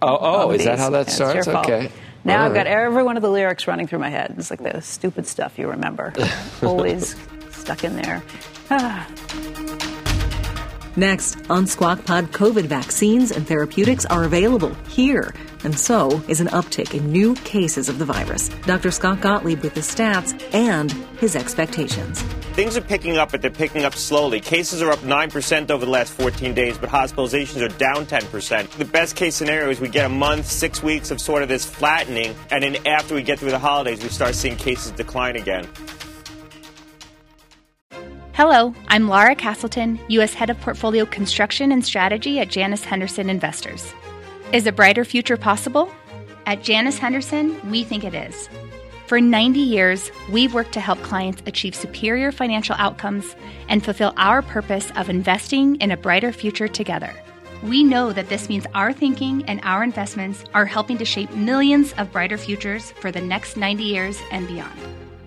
Oh, 0.00 0.18
oh 0.20 0.50
is 0.52 0.64
that 0.64 0.78
how 0.78 0.88
that 0.88 1.06
Yeah, 1.06 1.12
it's 1.12 1.18
your 1.34 1.42
starts? 1.42 1.68
Okay. 1.68 1.92
Now 2.26 2.40
All 2.40 2.46
I've 2.48 2.54
got 2.54 2.66
every 2.66 3.04
one 3.04 3.16
of 3.16 3.22
the 3.22 3.30
lyrics 3.30 3.68
running 3.68 3.86
through 3.86 4.00
my 4.00 4.10
head. 4.10 4.34
It's 4.36 4.50
like 4.50 4.60
the 4.60 4.82
stupid 4.82 5.28
stuff 5.28 5.60
you 5.60 5.68
remember. 5.68 6.12
Always 6.62 7.14
stuck 7.52 7.84
in 7.84 7.94
there. 7.94 8.20
Ah. 8.68 9.08
Next, 10.96 11.38
on 11.48 11.68
Squawk 11.68 12.04
Pod, 12.04 12.32
COVID 12.32 12.64
vaccines 12.64 13.30
and 13.30 13.46
therapeutics 13.46 14.04
are 14.06 14.24
available 14.24 14.74
here, 14.88 15.32
and 15.62 15.78
so 15.78 16.20
is 16.26 16.40
an 16.40 16.48
uptick 16.48 16.94
in 16.94 17.12
new 17.12 17.36
cases 17.36 17.88
of 17.88 18.00
the 18.00 18.04
virus. 18.04 18.48
Dr. 18.66 18.90
Scott 18.90 19.20
Gottlieb 19.20 19.62
with 19.62 19.74
the 19.74 19.80
stats 19.80 20.52
and 20.52 20.90
his 21.20 21.36
expectations. 21.36 22.24
Things 22.56 22.74
are 22.74 22.80
picking 22.80 23.18
up, 23.18 23.32
but 23.32 23.42
they're 23.42 23.50
picking 23.50 23.84
up 23.84 23.94
slowly. 23.94 24.40
Cases 24.40 24.80
are 24.80 24.90
up 24.90 25.00
9% 25.00 25.70
over 25.70 25.84
the 25.84 25.90
last 25.90 26.14
14 26.14 26.54
days, 26.54 26.78
but 26.78 26.88
hospitalizations 26.88 27.60
are 27.60 27.68
down 27.76 28.06
10%. 28.06 28.70
The 28.78 28.84
best 28.86 29.14
case 29.14 29.36
scenario 29.36 29.68
is 29.68 29.78
we 29.78 29.90
get 29.90 30.06
a 30.06 30.08
month, 30.08 30.46
six 30.46 30.82
weeks 30.82 31.10
of 31.10 31.20
sort 31.20 31.42
of 31.42 31.50
this 31.50 31.66
flattening, 31.66 32.34
and 32.50 32.62
then 32.62 32.76
after 32.86 33.14
we 33.14 33.22
get 33.22 33.38
through 33.38 33.50
the 33.50 33.58
holidays, 33.58 34.02
we 34.02 34.08
start 34.08 34.34
seeing 34.34 34.56
cases 34.56 34.90
decline 34.92 35.36
again. 35.36 35.68
Hello, 38.32 38.74
I'm 38.88 39.06
Laura 39.06 39.34
Castleton, 39.34 40.00
U.S. 40.08 40.32
Head 40.32 40.48
of 40.48 40.58
Portfolio 40.62 41.04
Construction 41.04 41.72
and 41.72 41.84
Strategy 41.84 42.40
at 42.40 42.48
Janus 42.48 42.84
Henderson 42.84 43.28
Investors. 43.28 43.92
Is 44.54 44.66
a 44.66 44.72
brighter 44.72 45.04
future 45.04 45.36
possible? 45.36 45.92
At 46.46 46.62
Janus 46.62 46.96
Henderson, 46.96 47.70
we 47.70 47.84
think 47.84 48.02
it 48.02 48.14
is. 48.14 48.48
For 49.06 49.20
90 49.20 49.60
years, 49.60 50.10
we've 50.32 50.52
worked 50.52 50.72
to 50.72 50.80
help 50.80 51.00
clients 51.04 51.40
achieve 51.46 51.76
superior 51.76 52.32
financial 52.32 52.74
outcomes 52.76 53.36
and 53.68 53.84
fulfill 53.84 54.12
our 54.16 54.42
purpose 54.42 54.90
of 54.96 55.08
investing 55.08 55.76
in 55.76 55.92
a 55.92 55.96
brighter 55.96 56.32
future 56.32 56.66
together. 56.66 57.14
We 57.62 57.84
know 57.84 58.12
that 58.12 58.28
this 58.28 58.48
means 58.48 58.66
our 58.74 58.92
thinking 58.92 59.44
and 59.44 59.60
our 59.62 59.84
investments 59.84 60.42
are 60.54 60.66
helping 60.66 60.98
to 60.98 61.04
shape 61.04 61.30
millions 61.30 61.92
of 61.98 62.10
brighter 62.10 62.36
futures 62.36 62.90
for 62.90 63.12
the 63.12 63.20
next 63.20 63.56
90 63.56 63.84
years 63.84 64.20
and 64.32 64.48
beyond. 64.48 64.76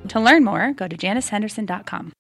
To 0.10 0.20
learn 0.20 0.44
more, 0.44 0.74
go 0.74 0.86
to 0.86 0.98
janushenderson.com. 0.98 2.12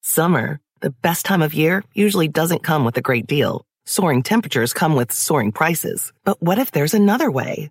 Summer, 0.00 0.58
the 0.80 0.94
best 1.02 1.26
time 1.26 1.42
of 1.42 1.52
year, 1.52 1.84
usually 1.92 2.28
doesn't 2.28 2.62
come 2.62 2.86
with 2.86 2.96
a 2.96 3.02
great 3.02 3.26
deal. 3.26 3.66
Soaring 3.84 4.22
temperatures 4.22 4.72
come 4.72 4.94
with 4.94 5.12
soaring 5.12 5.52
prices. 5.52 6.14
But 6.24 6.42
what 6.42 6.58
if 6.58 6.70
there's 6.70 6.94
another 6.94 7.30
way? 7.30 7.70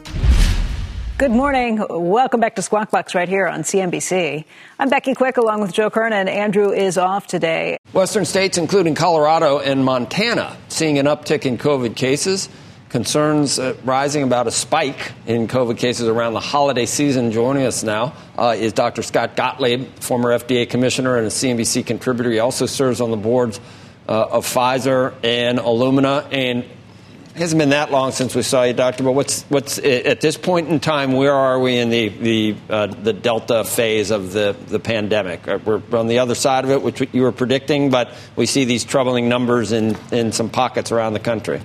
Good 1.21 1.29
morning. 1.29 1.85
Welcome 1.87 2.39
back 2.39 2.55
to 2.55 2.63
Squawk 2.63 2.89
Box 2.89 3.13
right 3.13 3.29
here 3.29 3.45
on 3.45 3.61
CNBC. 3.61 4.43
I'm 4.79 4.89
Becky 4.89 5.13
Quick 5.13 5.37
along 5.37 5.61
with 5.61 5.71
Joe 5.71 5.91
Kernan. 5.91 6.27
Andrew 6.27 6.71
is 6.71 6.97
off 6.97 7.27
today. 7.27 7.77
Western 7.93 8.25
states, 8.25 8.57
including 8.57 8.95
Colorado 8.95 9.59
and 9.59 9.85
Montana, 9.85 10.57
seeing 10.69 10.97
an 10.97 11.05
uptick 11.05 11.45
in 11.45 11.59
COVID 11.59 11.95
cases. 11.95 12.49
Concerns 12.89 13.59
uh, 13.59 13.75
rising 13.83 14.23
about 14.23 14.47
a 14.47 14.51
spike 14.51 15.11
in 15.27 15.47
COVID 15.47 15.77
cases 15.77 16.07
around 16.07 16.33
the 16.33 16.39
holiday 16.39 16.87
season. 16.87 17.31
Joining 17.31 17.67
us 17.67 17.83
now 17.83 18.15
uh, 18.35 18.55
is 18.57 18.73
Dr. 18.73 19.03
Scott 19.03 19.35
Gottlieb, 19.35 19.99
former 19.99 20.29
FDA 20.29 20.67
commissioner 20.67 21.17
and 21.17 21.27
a 21.27 21.29
CNBC 21.29 21.85
contributor. 21.85 22.31
He 22.31 22.39
also 22.39 22.65
serves 22.65 22.99
on 22.99 23.11
the 23.11 23.17
boards 23.17 23.59
uh, 24.09 24.25
of 24.31 24.47
Pfizer 24.47 25.13
and 25.23 25.59
Illumina. 25.59 26.27
And 26.33 26.65
it 27.33 27.39
hasn't 27.39 27.59
been 27.59 27.69
that 27.69 27.91
long 27.91 28.11
since 28.11 28.35
we 28.35 28.41
saw 28.41 28.63
you, 28.63 28.73
Doctor. 28.73 29.03
But 29.03 29.13
what's 29.13 29.43
what's 29.43 29.77
at 29.79 30.19
this 30.19 30.37
point 30.37 30.67
in 30.67 30.79
time? 30.79 31.13
Where 31.13 31.33
are 31.33 31.59
we 31.59 31.77
in 31.77 31.89
the 31.89 32.09
the 32.09 32.55
uh, 32.69 32.87
the 32.87 33.13
Delta 33.13 33.63
phase 33.63 34.11
of 34.11 34.33
the 34.33 34.55
the 34.67 34.79
pandemic? 34.79 35.47
Uh, 35.47 35.59
We're 35.63 35.81
on 35.93 36.07
the 36.07 36.19
other 36.19 36.35
side 36.35 36.65
of 36.65 36.71
it, 36.71 36.81
which 36.81 37.01
you 37.13 37.21
were 37.21 37.31
predicting, 37.31 37.89
but 37.89 38.13
we 38.35 38.45
see 38.45 38.65
these 38.65 38.83
troubling 38.83 39.29
numbers 39.29 39.71
in 39.71 39.97
in 40.11 40.33
some 40.33 40.49
pockets 40.49 40.91
around 40.91 41.13
the 41.13 41.19
country. 41.19 41.61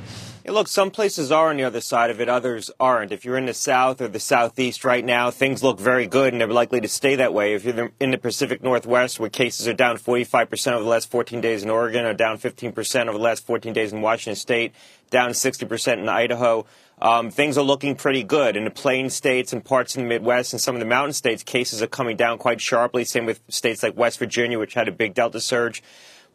Look, 0.48 0.68
some 0.68 0.92
places 0.92 1.32
are 1.32 1.50
on 1.50 1.56
the 1.56 1.64
other 1.64 1.80
side 1.80 2.08
of 2.08 2.20
it, 2.20 2.28
others 2.28 2.70
aren't. 2.78 3.10
If 3.10 3.24
you're 3.24 3.36
in 3.36 3.46
the 3.46 3.54
South 3.54 4.00
or 4.00 4.06
the 4.06 4.20
Southeast 4.20 4.84
right 4.84 5.04
now, 5.04 5.32
things 5.32 5.60
look 5.60 5.80
very 5.80 6.06
good 6.06 6.32
and 6.32 6.40
they're 6.40 6.46
likely 6.46 6.80
to 6.80 6.88
stay 6.88 7.16
that 7.16 7.34
way. 7.34 7.54
If 7.54 7.64
you're 7.64 7.90
in 7.98 8.12
the 8.12 8.18
Pacific 8.18 8.62
Northwest, 8.62 9.18
where 9.18 9.28
cases 9.28 9.66
are 9.66 9.72
down 9.72 9.96
45% 9.96 10.72
over 10.72 10.84
the 10.84 10.88
last 10.88 11.10
14 11.10 11.40
days 11.40 11.64
in 11.64 11.70
Oregon, 11.70 12.04
or 12.04 12.14
down 12.14 12.38
15% 12.38 13.08
over 13.08 13.18
the 13.18 13.24
last 13.24 13.44
14 13.44 13.72
days 13.72 13.92
in 13.92 14.02
Washington 14.02 14.36
State, 14.36 14.72
down 15.10 15.30
60% 15.30 15.94
in 15.94 16.08
Idaho, 16.08 16.64
um, 17.02 17.30
things 17.30 17.58
are 17.58 17.64
looking 17.64 17.96
pretty 17.96 18.22
good. 18.22 18.56
In 18.56 18.64
the 18.64 18.70
plain 18.70 19.10
states 19.10 19.52
and 19.52 19.64
parts 19.64 19.96
in 19.96 20.04
the 20.04 20.08
Midwest 20.08 20.52
and 20.52 20.62
some 20.62 20.76
of 20.76 20.80
the 20.80 20.86
mountain 20.86 21.12
states, 21.12 21.42
cases 21.42 21.82
are 21.82 21.88
coming 21.88 22.16
down 22.16 22.38
quite 22.38 22.60
sharply. 22.60 23.04
Same 23.04 23.26
with 23.26 23.40
states 23.48 23.82
like 23.82 23.96
West 23.96 24.20
Virginia, 24.20 24.60
which 24.60 24.74
had 24.74 24.86
a 24.86 24.92
big 24.92 25.12
Delta 25.12 25.40
surge. 25.40 25.82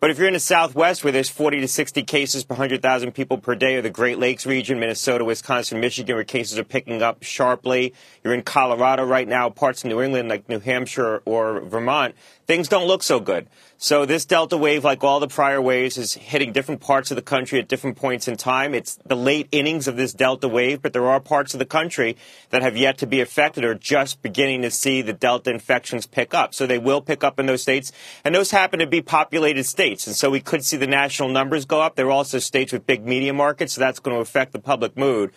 But 0.01 0.09
if 0.09 0.17
you're 0.17 0.25
in 0.25 0.33
the 0.33 0.39
Southwest, 0.39 1.03
where 1.03 1.13
there's 1.13 1.29
40 1.29 1.61
to 1.61 1.67
60 1.67 2.01
cases 2.01 2.43
per 2.43 2.55
100,000 2.55 3.11
people 3.11 3.37
per 3.37 3.53
day, 3.53 3.75
or 3.75 3.83
the 3.83 3.91
Great 3.91 4.17
Lakes 4.17 4.47
region, 4.47 4.79
Minnesota, 4.79 5.23
Wisconsin, 5.23 5.79
Michigan, 5.79 6.15
where 6.15 6.23
cases 6.23 6.57
are 6.57 6.63
picking 6.63 7.03
up 7.03 7.21
sharply, 7.21 7.93
you're 8.23 8.33
in 8.33 8.41
Colorado 8.41 9.03
right 9.05 9.27
now, 9.27 9.51
parts 9.51 9.83
of 9.83 9.91
New 9.91 10.01
England 10.01 10.27
like 10.27 10.49
New 10.49 10.59
Hampshire 10.59 11.21
or 11.25 11.61
Vermont, 11.61 12.15
things 12.51 12.67
don't 12.67 12.85
look 12.85 13.01
so 13.01 13.21
good. 13.21 13.47
So 13.77 14.05
this 14.05 14.25
Delta 14.25 14.57
wave, 14.57 14.83
like 14.83 15.05
all 15.05 15.21
the 15.21 15.27
prior 15.29 15.61
waves, 15.61 15.97
is 15.97 16.15
hitting 16.15 16.51
different 16.51 16.81
parts 16.81 17.09
of 17.09 17.15
the 17.15 17.21
country 17.21 17.59
at 17.59 17.69
different 17.69 17.95
points 17.95 18.27
in 18.27 18.35
time. 18.35 18.75
It's 18.75 18.95
the 19.05 19.15
late 19.15 19.47
innings 19.53 19.87
of 19.87 19.95
this 19.95 20.11
Delta 20.11 20.49
wave, 20.49 20.81
but 20.81 20.91
there 20.91 21.07
are 21.07 21.21
parts 21.21 21.53
of 21.53 21.59
the 21.59 21.65
country 21.65 22.17
that 22.49 22.61
have 22.61 22.75
yet 22.75 22.97
to 22.97 23.07
be 23.07 23.21
affected 23.21 23.63
or 23.63 23.73
just 23.73 24.21
beginning 24.21 24.63
to 24.63 24.69
see 24.69 25.01
the 25.01 25.13
Delta 25.13 25.49
infections 25.49 26.05
pick 26.05 26.33
up. 26.33 26.53
So 26.53 26.67
they 26.67 26.77
will 26.77 26.99
pick 27.01 27.23
up 27.23 27.39
in 27.39 27.45
those 27.45 27.61
states, 27.61 27.93
and 28.25 28.35
those 28.35 28.51
happen 28.51 28.79
to 28.79 28.85
be 28.85 29.01
populated 29.01 29.63
states. 29.63 30.05
And 30.05 30.13
so 30.13 30.29
we 30.29 30.41
could 30.41 30.65
see 30.65 30.75
the 30.75 30.87
national 30.87 31.29
numbers 31.29 31.63
go 31.63 31.79
up. 31.79 31.95
There 31.95 32.07
are 32.07 32.11
also 32.11 32.39
states 32.39 32.73
with 32.73 32.85
big 32.85 33.05
media 33.05 33.31
markets, 33.31 33.75
so 33.75 33.79
that's 33.79 34.01
going 34.01 34.17
to 34.17 34.21
affect 34.21 34.51
the 34.51 34.59
public 34.59 34.97
mood. 34.97 35.31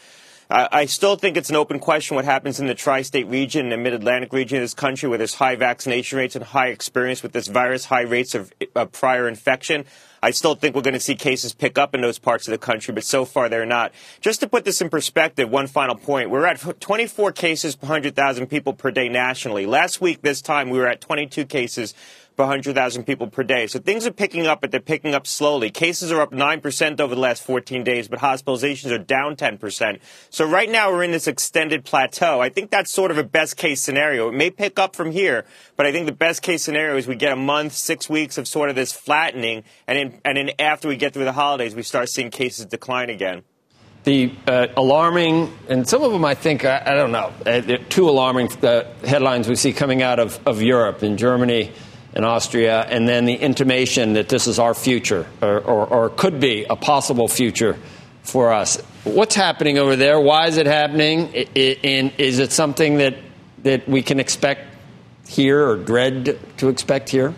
I 0.50 0.87
still 0.87 1.16
think 1.16 1.37
it's 1.37 1.48
an 1.48 1.57
open 1.57 1.78
question 1.78 2.16
what 2.16 2.26
happens 2.26 2.61
in 2.61 2.66
the 2.66 2.74
tri-state 2.74 3.26
region 3.28 3.62
and 3.62 3.72
the 3.72 3.76
mid-Atlantic 3.78 4.33
region 4.33 4.59
of 4.59 4.62
this 4.62 4.74
country 4.74 5.09
where 5.09 5.16
there's 5.16 5.35
high 5.35 5.57
vaccination 5.57 6.18
rates 6.18 6.37
and 6.37 6.44
high 6.44 6.68
experience 6.68 7.22
with 7.22 7.33
this 7.33 7.46
virus, 7.48 7.87
high 7.87 8.02
rates 8.02 8.35
of 8.35 8.52
uh, 8.76 8.85
prior 8.85 9.26
infection. 9.26 9.87
I 10.22 10.30
still 10.30 10.54
think 10.54 10.74
we're 10.74 10.83
going 10.83 10.94
to 10.94 11.00
see 11.00 11.16
cases 11.16 11.52
pick 11.52 11.76
up 11.76 11.94
in 11.94 12.00
those 12.00 12.18
parts 12.18 12.46
of 12.48 12.52
the 12.52 12.59
country, 12.59 12.94
but 12.94 13.04
so 13.04 13.24
far 13.24 13.48
they're 13.48 13.66
not. 13.66 13.92
Just 14.20 14.40
to 14.40 14.48
put 14.48 14.64
this 14.64 14.80
in 14.80 14.88
perspective, 14.88 15.50
one 15.50 15.66
final 15.66 15.94
point. 15.94 16.30
We're 16.30 16.46
at 16.46 16.80
24 16.80 17.33
cases 17.33 17.76
per 17.76 17.87
100,000 17.87 18.46
people 18.46 18.72
per 18.72 18.90
day 18.90 19.11
nationally. 19.11 19.66
Last 19.66 20.00
week, 20.00 20.22
this 20.22 20.40
time, 20.40 20.70
we 20.70 20.78
were 20.78 20.87
at 20.87 21.02
22 21.02 21.44
cases 21.44 21.92
per 22.37 22.44
100,000 22.44 23.05
people 23.05 23.29
per 23.29 23.42
day. 23.42 23.66
So 23.66 23.79
things 23.79 24.07
are 24.07 24.12
picking 24.12 24.47
up, 24.47 24.61
but 24.61 24.70
they're 24.70 24.81
picking 24.81 25.14
up 25.14 25.27
slowly. 25.27 25.70
Cases 25.70 26.11
are 26.11 26.20
up 26.20 26.33
9% 26.33 27.01
over 27.01 27.14
the 27.14 27.20
last 27.20 27.42
14 27.42 27.85
days, 27.85 28.09
but 28.09 28.18
hospitalizations 28.18 28.90
are 28.90 28.99
down 28.99 29.37
10%. 29.37 30.01
So 30.31 30.44
right 30.44 30.70
now 30.70 30.90
we're 30.90 31.05
in 31.05 31.12
this 31.12 31.29
extended 31.29 31.85
plateau. 31.85 32.40
I 32.40 32.49
think 32.49 32.70
that's 32.70 32.92
sort 32.92 33.11
of 33.11 33.18
a 33.18 33.25
best 33.25 33.57
case 33.57 33.81
scenario. 33.81 34.29
It 34.29 34.35
may 34.35 34.51
pick 34.51 34.79
up 34.79 34.97
from 34.97 35.12
here, 35.12 35.44
but 35.77 35.87
I 35.87 35.92
think 35.92 36.07
the 36.07 36.12
best 36.12 36.42
case 36.42 36.62
scenario 36.62 36.97
is 36.97 37.07
we 37.07 37.14
get 37.14 37.33
a 37.33 37.37
month, 37.37 37.73
six 37.73 38.09
weeks 38.09 38.37
of 38.37 38.49
sort 38.49 38.68
of 38.68 38.75
this 38.75 38.92
flattening, 38.92 39.62
and 39.87 39.97
then, 39.97 40.20
and 40.25 40.37
then 40.37 40.51
after 40.59 40.88
we 40.88 40.97
get 40.97 41.12
through 41.12 41.25
the 41.25 41.33
holidays, 41.33 41.75
we 41.75 41.83
start 41.83 42.09
seeing 42.09 42.31
cases 42.31 42.66
decline 42.66 43.11
again 43.11 43.42
the 44.05 44.31
uh, 44.47 44.66
alarming, 44.77 45.51
and 45.70 45.88
some 45.88 46.03
of 46.03 46.12
them 46.12 46.27
I 46.27 46.35
think, 46.35 46.66
I, 46.66 46.83
I 46.85 46.92
don't 46.92 47.11
know, 47.11 47.33
uh, 47.47 47.79
two 47.88 48.07
alarming 48.07 48.53
uh, 48.62 48.85
headlines 49.03 49.49
we 49.49 49.57
see 49.57 49.73
coming 49.73 50.03
out 50.03 50.18
of, 50.18 50.38
of 50.47 50.61
Europe, 50.61 51.03
in 51.03 51.16
Germany 51.16 51.73
and 52.14 52.24
Austria, 52.24 52.83
and 52.83 53.07
then 53.09 53.24
the 53.24 53.35
intimation 53.35 54.14
that 54.14 54.29
this 54.29 54.46
is 54.46 54.59
our 54.59 54.72
future, 54.72 55.27
or, 55.42 55.59
or, 55.59 55.87
or 55.87 56.11
could 56.11 56.40
be 56.40 56.64
a 56.70 56.77
possible 56.77 57.29
future 57.29 57.77
for 58.22 58.53
us. 58.53 58.81
What's 59.03 59.35
happening 59.35 59.79
over 59.79 59.96
there? 59.96 60.18
Why 60.20 60.46
is 60.46 60.57
it 60.57 60.66
happening? 60.66 61.35
And 61.35 62.12
is 62.16 62.38
it 62.38 62.53
something 62.53 62.98
that, 62.98 63.16
that 63.64 63.88
we 63.88 64.03
can 64.03 64.20
expect 64.20 64.62
here 65.29 65.68
or 65.68 65.77
dread 65.77 66.38
to 66.59 66.68
expect 66.68 67.11
here? 67.11 67.35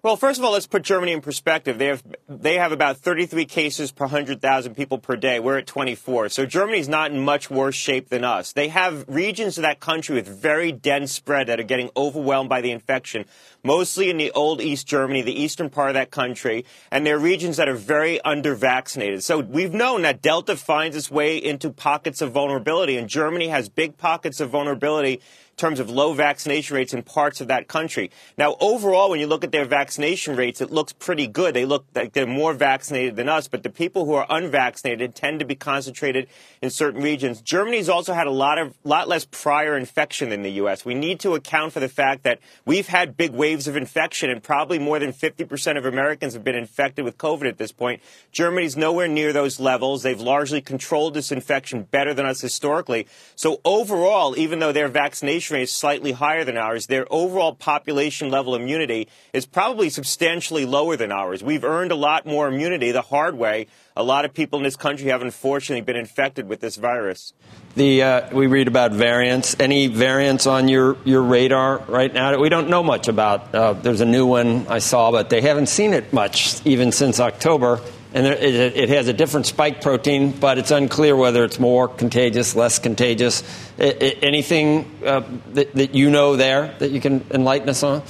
Well, 0.00 0.16
first 0.16 0.38
of 0.38 0.44
all, 0.44 0.52
let's 0.52 0.68
put 0.68 0.82
Germany 0.82 1.10
in 1.10 1.20
perspective. 1.20 1.76
They 1.76 1.86
have 1.86 2.04
they 2.28 2.54
have 2.54 2.70
about 2.70 2.98
33 2.98 3.44
cases 3.46 3.90
per 3.90 4.04
100,000 4.04 4.76
people 4.76 4.98
per 4.98 5.16
day. 5.16 5.40
We're 5.40 5.58
at 5.58 5.66
24. 5.66 6.28
So 6.28 6.46
Germany's 6.46 6.88
not 6.88 7.10
in 7.10 7.18
much 7.18 7.50
worse 7.50 7.74
shape 7.74 8.08
than 8.08 8.22
us. 8.22 8.52
They 8.52 8.68
have 8.68 9.04
regions 9.08 9.58
of 9.58 9.62
that 9.62 9.80
country 9.80 10.14
with 10.14 10.28
very 10.28 10.70
dense 10.70 11.10
spread 11.10 11.48
that 11.48 11.58
are 11.58 11.64
getting 11.64 11.90
overwhelmed 11.96 12.48
by 12.48 12.60
the 12.60 12.70
infection, 12.70 13.24
mostly 13.64 14.08
in 14.08 14.18
the 14.18 14.30
old 14.32 14.60
East 14.60 14.86
Germany, 14.86 15.22
the 15.22 15.42
eastern 15.42 15.68
part 15.68 15.90
of 15.90 15.94
that 15.94 16.12
country, 16.12 16.64
and 16.92 17.04
there 17.04 17.16
are 17.16 17.18
regions 17.18 17.56
that 17.56 17.68
are 17.68 17.74
very 17.74 18.20
under 18.20 18.54
vaccinated. 18.54 19.24
So 19.24 19.40
we've 19.40 19.74
known 19.74 20.02
that 20.02 20.22
Delta 20.22 20.54
finds 20.54 20.94
its 20.94 21.10
way 21.10 21.38
into 21.38 21.70
pockets 21.70 22.22
of 22.22 22.30
vulnerability, 22.30 22.96
and 22.96 23.08
Germany 23.08 23.48
has 23.48 23.68
big 23.68 23.96
pockets 23.96 24.38
of 24.38 24.50
vulnerability 24.50 25.20
terms 25.58 25.80
of 25.80 25.90
low 25.90 26.14
vaccination 26.14 26.76
rates 26.76 26.94
in 26.94 27.02
parts 27.02 27.40
of 27.40 27.48
that 27.48 27.68
country. 27.68 28.10
Now, 28.38 28.56
overall, 28.60 29.10
when 29.10 29.20
you 29.20 29.26
look 29.26 29.44
at 29.44 29.52
their 29.52 29.66
vaccination 29.66 30.36
rates, 30.36 30.60
it 30.60 30.70
looks 30.70 30.92
pretty 30.92 31.26
good. 31.26 31.54
They 31.54 31.66
look 31.66 31.84
like 31.94 32.14
they're 32.14 32.26
more 32.26 32.54
vaccinated 32.54 33.16
than 33.16 33.28
us, 33.28 33.48
but 33.48 33.62
the 33.62 33.70
people 33.70 34.06
who 34.06 34.14
are 34.14 34.26
unvaccinated 34.30 35.14
tend 35.14 35.40
to 35.40 35.44
be 35.44 35.54
concentrated 35.54 36.28
in 36.62 36.70
certain 36.70 37.02
regions. 37.02 37.42
Germany's 37.42 37.88
also 37.88 38.14
had 38.14 38.26
a 38.26 38.32
lot 38.32 38.58
of 38.58 38.74
lot 38.84 39.08
less 39.08 39.26
prior 39.26 39.76
infection 39.76 40.30
than 40.30 40.42
the 40.42 40.52
U.S. 40.52 40.84
We 40.84 40.94
need 40.94 41.20
to 41.20 41.34
account 41.34 41.72
for 41.72 41.80
the 41.80 41.88
fact 41.88 42.22
that 42.22 42.38
we've 42.64 42.86
had 42.86 43.16
big 43.16 43.32
waves 43.32 43.66
of 43.66 43.76
infection, 43.76 44.30
and 44.30 44.42
probably 44.42 44.78
more 44.78 44.98
than 44.98 45.12
50% 45.12 45.76
of 45.76 45.84
Americans 45.84 46.34
have 46.34 46.44
been 46.44 46.54
infected 46.54 47.04
with 47.04 47.18
COVID 47.18 47.48
at 47.48 47.58
this 47.58 47.72
point. 47.72 48.00
Germany's 48.32 48.76
nowhere 48.76 49.08
near 49.08 49.32
those 49.32 49.58
levels. 49.58 50.02
They've 50.02 50.20
largely 50.20 50.60
controlled 50.60 51.14
this 51.14 51.32
infection 51.32 51.82
better 51.82 52.14
than 52.14 52.26
us 52.26 52.40
historically. 52.40 53.06
So 53.34 53.60
overall, 53.64 54.38
even 54.38 54.60
though 54.60 54.72
their 54.72 54.88
vaccination 54.88 55.47
vaccination 55.48 55.54
rate 55.54 55.62
is 55.62 55.72
slightly 55.72 56.12
higher 56.12 56.44
than 56.44 56.56
ours, 56.56 56.86
their 56.86 57.06
overall 57.10 57.54
population 57.54 58.30
level 58.30 58.54
immunity 58.54 59.08
is 59.32 59.46
probably 59.46 59.90
substantially 59.90 60.64
lower 60.64 60.96
than 60.96 61.12
ours. 61.12 61.42
We've 61.42 61.64
earned 61.64 61.92
a 61.92 61.96
lot 61.96 62.26
more 62.26 62.48
immunity 62.48 62.92
the 62.92 63.02
hard 63.02 63.36
way. 63.36 63.66
A 63.96 64.02
lot 64.02 64.24
of 64.24 64.32
people 64.32 64.58
in 64.58 64.64
this 64.64 64.76
country 64.76 65.08
have 65.08 65.22
unfortunately 65.22 65.82
been 65.82 65.96
infected 65.96 66.48
with 66.48 66.60
this 66.60 66.76
virus. 66.76 67.32
The, 67.74 68.02
uh, 68.02 68.34
we 68.34 68.46
read 68.46 68.68
about 68.68 68.92
variants. 68.92 69.56
Any 69.58 69.88
variants 69.88 70.46
on 70.46 70.68
your, 70.68 70.96
your 71.04 71.22
radar 71.22 71.78
right 71.88 72.12
now? 72.12 72.30
that 72.30 72.40
We 72.40 72.48
don't 72.48 72.68
know 72.68 72.82
much 72.82 73.08
about. 73.08 73.54
Uh, 73.54 73.72
there's 73.72 74.00
a 74.00 74.06
new 74.06 74.26
one 74.26 74.66
I 74.68 74.78
saw, 74.78 75.10
but 75.10 75.30
they 75.30 75.40
haven't 75.40 75.68
seen 75.68 75.94
it 75.94 76.12
much 76.12 76.64
even 76.64 76.92
since 76.92 77.20
October 77.20 77.80
and 78.14 78.26
it, 78.26 78.76
it, 78.76 78.88
has 78.88 79.08
a 79.08 79.12
different 79.12 79.46
spike 79.46 79.82
protein, 79.82 80.32
but 80.32 80.58
it's 80.58 80.70
unclear 80.70 81.14
whether 81.14 81.44
it's 81.44 81.60
more 81.60 81.88
contagious, 81.88 82.56
less 82.56 82.78
contagious. 82.78 83.42
It, 83.76 84.18
anything 84.22 84.90
uh, 85.04 85.22
that, 85.52 85.74
that, 85.74 85.94
you 85.94 86.10
know 86.10 86.36
there 86.36 86.74
that 86.78 86.90
you 86.90 87.00
can 87.00 87.24
enlighten 87.30 87.68
us 87.68 87.82
on? 87.82 88.02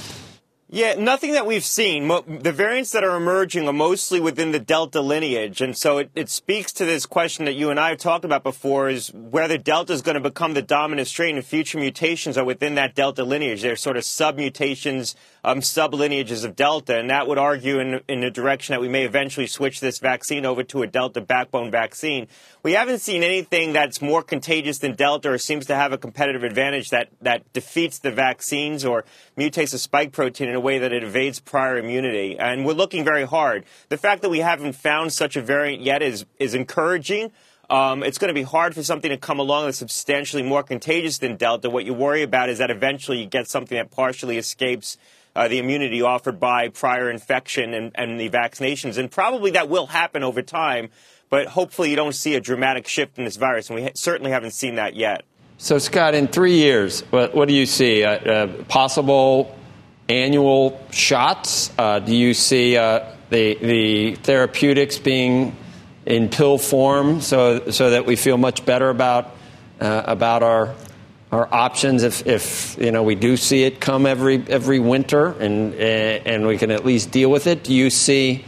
Yeah, 0.71 0.93
nothing 0.99 1.31
that 1.31 1.47
we've 1.47 1.65
seen. 1.65 2.07
The 2.07 2.51
variants 2.51 2.91
that 2.91 3.03
are 3.03 3.17
emerging 3.17 3.67
are 3.67 3.73
mostly 3.73 4.19
within 4.19 4.51
the 4.51 4.59
Delta 4.59 5.01
lineage. 5.01 5.61
And 5.61 5.75
so 5.75 5.97
it, 5.97 6.11
it 6.13 6.29
speaks 6.29 6.71
to 6.73 6.85
this 6.85 7.07
question 7.07 7.45
that 7.45 7.53
you 7.53 7.71
and 7.71 7.79
I 7.79 7.89
have 7.89 7.97
talked 7.97 8.23
about 8.23 8.43
before 8.43 8.87
is 8.87 9.11
whether 9.11 9.57
Delta 9.57 9.93
is 9.93 10.03
going 10.03 10.13
to 10.13 10.21
become 10.21 10.53
the 10.53 10.61
dominant 10.61 11.07
strain 11.07 11.37
and 11.37 11.45
future 11.45 11.79
mutations 11.79 12.37
are 12.37 12.45
within 12.45 12.75
that 12.75 12.93
Delta 12.93 13.23
lineage. 13.23 13.63
They're 13.63 13.75
sort 13.75 13.97
of 13.97 14.03
sub-mutations 14.03 15.15
um, 15.43 15.59
sublineages 15.59 16.43
of 16.43 16.55
Delta, 16.55 16.97
and 16.97 17.09
that 17.09 17.27
would 17.27 17.37
argue 17.37 17.79
in, 17.79 18.01
in 18.07 18.21
the 18.21 18.31
direction 18.31 18.73
that 18.73 18.81
we 18.81 18.89
may 18.89 19.05
eventually 19.05 19.47
switch 19.47 19.79
this 19.79 19.99
vaccine 19.99 20.45
over 20.45 20.63
to 20.63 20.81
a 20.81 20.87
Delta 20.87 21.21
backbone 21.21 21.71
vaccine. 21.71 22.27
We 22.63 22.73
haven't 22.73 22.99
seen 22.99 23.23
anything 23.23 23.73
that's 23.73 24.01
more 24.01 24.21
contagious 24.21 24.79
than 24.79 24.95
Delta 24.95 25.31
or 25.31 25.37
seems 25.37 25.65
to 25.67 25.75
have 25.75 25.93
a 25.93 25.97
competitive 25.97 26.43
advantage 26.43 26.89
that, 26.89 27.09
that 27.21 27.51
defeats 27.53 27.99
the 27.99 28.11
vaccines 28.11 28.83
or 28.83 29.05
mutates 29.37 29.71
the 29.71 29.77
spike 29.77 30.11
protein 30.11 30.49
in 30.49 30.55
a 30.55 30.59
way 30.59 30.79
that 30.79 30.91
it 30.91 31.03
evades 31.03 31.39
prior 31.39 31.77
immunity. 31.77 32.37
And 32.37 32.65
we're 32.65 32.73
looking 32.73 33.03
very 33.03 33.25
hard. 33.25 33.63
The 33.87 33.97
fact 33.97 34.21
that 34.23 34.29
we 34.29 34.39
haven't 34.39 34.73
found 34.73 35.13
such 35.13 35.35
a 35.35 35.41
variant 35.41 35.81
yet 35.81 36.01
is, 36.01 36.25
is 36.37 36.53
encouraging. 36.53 37.31
Um, 37.69 38.01
it's 38.01 38.17
going 38.17 38.29
to 38.29 38.33
be 38.33 38.41
hard 38.41 38.73
for 38.73 38.81
something 38.81 39.11
to 39.11 39.17
come 39.17 39.37
along 39.37 39.65
that's 39.65 39.77
substantially 39.77 40.41
more 40.41 40.63
contagious 40.63 41.19
than 41.19 41.35
Delta. 41.35 41.69
What 41.69 41.85
you 41.85 41.93
worry 41.93 42.23
about 42.23 42.49
is 42.49 42.57
that 42.57 42.71
eventually 42.71 43.19
you 43.21 43.27
get 43.27 43.47
something 43.47 43.77
that 43.77 43.91
partially 43.91 44.39
escapes 44.39 44.97
uh, 45.39 45.47
the 45.47 45.57
immunity 45.57 46.01
offered 46.01 46.37
by 46.37 46.67
prior 46.67 47.09
infection 47.09 47.73
and, 47.73 47.93
and 47.95 48.19
the 48.19 48.29
vaccinations. 48.29 48.97
And 48.97 49.09
probably 49.09 49.51
that 49.51 49.69
will 49.69 49.87
happen 49.87 50.21
over 50.21 50.41
time, 50.41 50.89
but 51.29 51.47
hopefully 51.47 51.89
you 51.89 51.95
don't 51.95 52.13
see 52.13 52.35
a 52.35 52.41
dramatic 52.41 52.89
shift 52.89 53.17
in 53.17 53.23
this 53.23 53.37
virus, 53.37 53.69
and 53.69 53.77
we 53.77 53.83
ha- 53.83 53.91
certainly 53.93 54.31
haven't 54.31 54.51
seen 54.51 54.75
that 54.75 54.97
yet. 54.97 55.23
So, 55.57 55.77
Scott, 55.77 56.13
in 56.13 56.27
three 56.27 56.57
years, 56.57 57.03
what, 57.11 57.33
what 57.33 57.47
do 57.47 57.53
you 57.53 57.65
see? 57.65 58.03
Uh, 58.03 58.11
uh, 58.11 58.63
possible 58.65 59.55
annual 60.09 60.85
shots? 60.91 61.71
Uh, 61.77 61.99
do 61.99 62.13
you 62.13 62.33
see 62.33 62.75
uh, 62.75 63.05
the, 63.29 63.55
the 63.61 64.15
therapeutics 64.15 64.97
being 64.97 65.55
in 66.05 66.27
pill 66.27 66.57
form 66.57 67.21
so, 67.21 67.69
so 67.69 67.91
that 67.91 68.05
we 68.05 68.17
feel 68.17 68.37
much 68.37 68.65
better 68.65 68.89
about, 68.89 69.37
uh, 69.79 70.03
about 70.05 70.43
our 70.43 70.75
our 71.31 71.47
options 71.53 72.03
if, 72.03 72.25
if 72.25 72.77
you 72.79 72.91
know 72.91 73.03
we 73.03 73.15
do 73.15 73.37
see 73.37 73.63
it 73.63 73.79
come 73.79 74.05
every 74.05 74.43
every 74.47 74.79
winter 74.79 75.31
and 75.39 75.73
and 75.75 76.47
we 76.47 76.57
can 76.57 76.71
at 76.71 76.85
least 76.85 77.11
deal 77.11 77.29
with 77.29 77.47
it. 77.47 77.63
Do 77.63 77.73
you 77.73 77.89
see 77.89 78.45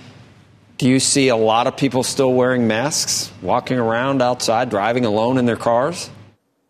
do 0.78 0.90
you 0.90 1.00
see 1.00 1.28
a 1.28 1.36
lot 1.36 1.68
of 1.68 1.78
people 1.78 2.02
still 2.02 2.34
wearing 2.34 2.68
masks, 2.68 3.32
walking 3.44 3.78
around 3.78 4.20
outside, 4.20 4.72
driving 4.72 5.06
alone 5.06 5.38
in 5.38 5.46
their 5.46 5.56
cars? 5.56 6.10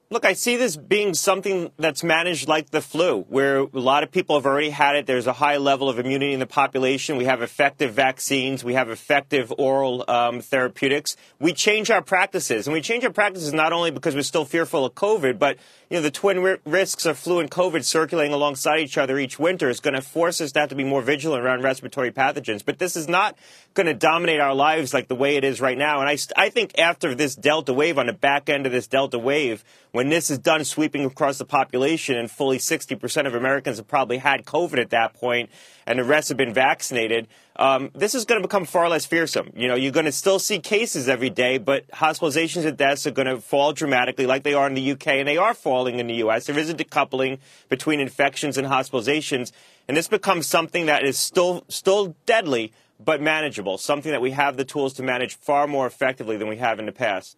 Look, 0.09 0.25
I 0.25 0.33
see 0.33 0.57
this 0.57 0.75
being 0.75 1.13
something 1.13 1.71
that's 1.77 2.03
managed 2.03 2.49
like 2.49 2.71
the 2.71 2.81
flu, 2.81 3.21
where 3.29 3.59
a 3.59 3.69
lot 3.71 4.03
of 4.03 4.11
people 4.11 4.35
have 4.35 4.45
already 4.45 4.69
had 4.69 4.97
it. 4.97 5.05
There's 5.05 5.27
a 5.27 5.31
high 5.31 5.55
level 5.55 5.87
of 5.87 5.97
immunity 5.97 6.33
in 6.33 6.41
the 6.41 6.45
population. 6.45 7.15
We 7.15 7.23
have 7.23 7.41
effective 7.41 7.93
vaccines. 7.93 8.61
We 8.61 8.73
have 8.73 8.89
effective 8.89 9.53
oral 9.57 10.03
um, 10.09 10.41
therapeutics. 10.41 11.15
We 11.39 11.53
change 11.53 11.89
our 11.89 12.01
practices, 12.01 12.67
and 12.67 12.73
we 12.73 12.81
change 12.81 13.05
our 13.05 13.13
practices 13.13 13.53
not 13.53 13.71
only 13.71 13.91
because 13.91 14.13
we're 14.13 14.23
still 14.23 14.43
fearful 14.43 14.83
of 14.83 14.95
COVID, 14.95 15.39
but 15.39 15.57
you 15.91 15.97
know, 15.97 16.03
the 16.03 16.09
twin 16.09 16.41
ri- 16.41 16.57
risks 16.65 17.05
of 17.05 17.17
flu 17.17 17.39
and 17.39 17.51
COVID 17.51 17.83
circulating 17.83 18.31
alongside 18.31 18.79
each 18.79 18.97
other 18.97 19.19
each 19.19 19.37
winter 19.37 19.69
is 19.69 19.81
going 19.81 19.93
to 19.93 20.01
force 20.01 20.39
us 20.39 20.53
to 20.53 20.61
have 20.61 20.69
to 20.69 20.75
be 20.75 20.85
more 20.85 21.01
vigilant 21.01 21.43
around 21.43 21.63
respiratory 21.63 22.13
pathogens. 22.13 22.63
But 22.63 22.79
this 22.79 22.95
is 22.95 23.09
not 23.09 23.37
going 23.73 23.87
to 23.87 23.93
dominate 23.93 24.39
our 24.39 24.55
lives 24.55 24.93
like 24.93 25.09
the 25.09 25.15
way 25.15 25.35
it 25.35 25.43
is 25.43 25.59
right 25.59 25.77
now. 25.77 25.99
And 25.99 26.07
I, 26.07 26.17
I 26.37 26.49
think 26.49 26.79
after 26.79 27.13
this 27.13 27.35
Delta 27.35 27.73
wave, 27.73 27.97
on 27.97 28.05
the 28.05 28.13
back 28.13 28.47
end 28.47 28.65
of 28.65 28.71
this 28.71 28.87
Delta 28.87 29.19
wave, 29.19 29.65
when 29.91 30.07
this 30.07 30.31
is 30.31 30.37
done 30.37 30.63
sweeping 30.63 31.03
across 31.03 31.37
the 31.37 31.45
population 31.45 32.15
and 32.15 32.31
fully 32.31 32.57
60% 32.57 33.27
of 33.27 33.35
Americans 33.35 33.75
have 33.75 33.87
probably 33.89 34.19
had 34.19 34.45
COVID 34.45 34.79
at 34.79 34.91
that 34.91 35.13
point, 35.13 35.49
and 35.85 35.99
the 35.99 36.05
rest 36.05 36.29
have 36.29 36.37
been 36.37 36.53
vaccinated, 36.53 37.27
um, 37.61 37.91
this 37.93 38.15
is 38.15 38.25
going 38.25 38.41
to 38.41 38.47
become 38.47 38.65
far 38.65 38.89
less 38.89 39.05
fearsome. 39.05 39.51
You 39.55 39.67
know, 39.67 39.75
you're 39.75 39.91
going 39.91 40.07
to 40.07 40.11
still 40.11 40.39
see 40.39 40.57
cases 40.57 41.07
every 41.07 41.29
day, 41.29 41.59
but 41.59 41.87
hospitalizations 41.89 42.65
and 42.65 42.75
deaths 42.75 43.05
are 43.05 43.11
going 43.11 43.27
to 43.27 43.39
fall 43.39 43.71
dramatically 43.71 44.25
like 44.25 44.41
they 44.41 44.55
are 44.55 44.65
in 44.65 44.73
the 44.73 44.91
UK, 44.93 45.07
and 45.09 45.27
they 45.27 45.37
are 45.37 45.53
falling 45.53 45.99
in 45.99 46.07
the 46.07 46.15
US. 46.15 46.47
There 46.47 46.57
is 46.57 46.71
a 46.71 46.73
decoupling 46.73 47.37
between 47.69 47.99
infections 47.99 48.57
and 48.57 48.67
hospitalizations, 48.67 49.51
and 49.87 49.95
this 49.95 50.07
becomes 50.07 50.47
something 50.47 50.87
that 50.87 51.03
is 51.03 51.19
still, 51.19 51.63
still 51.67 52.15
deadly, 52.25 52.73
but 52.99 53.21
manageable, 53.21 53.77
something 53.77 54.11
that 54.11 54.21
we 54.21 54.31
have 54.31 54.57
the 54.57 54.65
tools 54.65 54.93
to 54.93 55.03
manage 55.03 55.35
far 55.35 55.67
more 55.67 55.85
effectively 55.85 56.37
than 56.37 56.47
we 56.47 56.57
have 56.57 56.79
in 56.79 56.87
the 56.87 56.91
past. 56.91 57.37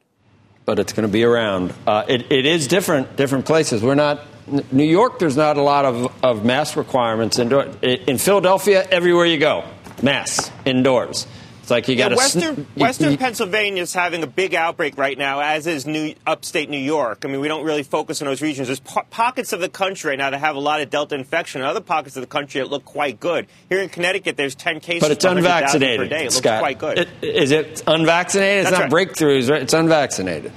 But 0.64 0.80
it's 0.80 0.94
going 0.94 1.06
to 1.06 1.12
be 1.12 1.26
around. 1.26 1.74
Uh, 1.86 2.06
it, 2.08 2.32
it 2.32 2.46
is 2.46 2.70
different, 2.70 3.18
different 3.18 3.46
places. 3.46 3.84
We're 3.84 3.96
not 3.96 4.26
New 4.72 4.84
York, 4.84 5.20
there's 5.20 5.38
not 5.38 5.58
a 5.58 5.62
lot 5.62 5.86
of, 5.86 6.24
of 6.24 6.46
mask 6.46 6.76
requirements. 6.76 7.40
In, 7.40 7.52
in 7.82 8.18
Philadelphia, 8.18 8.86
everywhere 8.90 9.26
you 9.26 9.38
go, 9.38 9.66
masks 10.04 10.52
indoors. 10.66 11.26
It's 11.62 11.72
like 11.72 11.88
you 11.88 11.96
got 11.96 12.04
yeah, 12.04 12.10
to 12.10 12.16
Western 12.18 12.56
sn- 12.56 12.66
Western 12.76 13.12
you- 13.14 13.18
Pennsylvania 13.18 13.82
is 13.84 13.94
having 13.94 14.22
a 14.22 14.28
big 14.28 14.54
outbreak 14.54 14.98
right 14.98 15.18
now, 15.18 15.40
as 15.40 15.66
is 15.66 15.86
New 15.88 16.14
upstate 16.28 16.70
New 16.70 16.78
York. 16.78 17.24
I 17.24 17.30
mean, 17.30 17.40
we 17.40 17.48
don't 17.48 17.64
really 17.64 17.84
focus 17.84 18.22
on 18.22 18.26
those 18.28 18.42
regions. 18.42 18.68
There's 18.68 18.82
po- 18.82 19.06
pockets 19.10 19.54
of 19.54 19.62
the 19.62 19.70
country 19.70 20.10
right 20.10 20.18
now 20.20 20.30
that 20.30 20.40
have 20.42 20.58
a 20.58 20.60
lot 20.60 20.82
of 20.82 20.90
Delta 20.90 21.16
infection, 21.16 21.62
and 21.62 21.70
other 21.70 21.80
pockets 21.80 22.18
of 22.18 22.22
the 22.22 22.28
country 22.28 22.60
that 22.60 22.70
look 22.70 22.84
quite 22.84 23.18
good. 23.22 23.48
Here 23.70 23.80
in 23.82 23.88
Connecticut, 23.88 24.36
there's 24.36 24.56
10 24.56 24.82
cases 24.82 25.04
but 25.04 25.12
it's 25.12 25.24
unvaccinated. 25.24 26.00
per 26.00 26.08
day. 26.14 26.22
It 26.24 26.24
looks 26.26 26.36
Scott. 26.36 26.60
quite 26.60 26.80
good. 26.80 26.98
It- 27.00 27.10
is 27.22 27.52
it 27.52 27.82
unvaccinated? 27.88 28.64
It's 28.64 28.70
That's 28.72 28.82
not 28.82 28.92
right. 28.94 29.08
breakthroughs, 29.08 29.50
right? 29.50 29.62
It's 29.62 29.74
unvaccinated. 29.74 30.52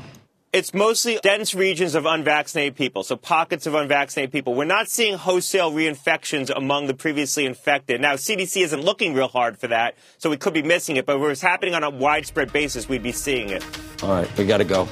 It's 0.56 0.72
mostly 0.72 1.18
dense 1.22 1.54
regions 1.54 1.94
of 1.94 2.06
unvaccinated 2.06 2.76
people, 2.76 3.02
so 3.02 3.14
pockets 3.14 3.66
of 3.66 3.74
unvaccinated 3.74 4.32
people. 4.32 4.54
We're 4.54 4.64
not 4.64 4.88
seeing 4.88 5.18
wholesale 5.18 5.70
reinfections 5.70 6.48
among 6.48 6.86
the 6.86 6.94
previously 6.94 7.44
infected. 7.44 8.00
Now, 8.00 8.14
CDC 8.14 8.62
isn't 8.62 8.80
looking 8.80 9.12
real 9.12 9.28
hard 9.28 9.58
for 9.58 9.66
that, 9.66 9.96
so 10.16 10.30
we 10.30 10.38
could 10.38 10.54
be 10.54 10.62
missing 10.62 10.96
it, 10.96 11.04
but 11.04 11.16
if 11.16 11.22
it 11.22 11.26
was 11.26 11.42
happening 11.42 11.74
on 11.74 11.84
a 11.84 11.90
widespread 11.90 12.54
basis, 12.54 12.88
we'd 12.88 13.02
be 13.02 13.12
seeing 13.12 13.50
it. 13.50 13.62
All 14.02 14.08
right, 14.08 14.38
we 14.38 14.46
got 14.46 14.56
to 14.56 14.64
go. 14.64 14.88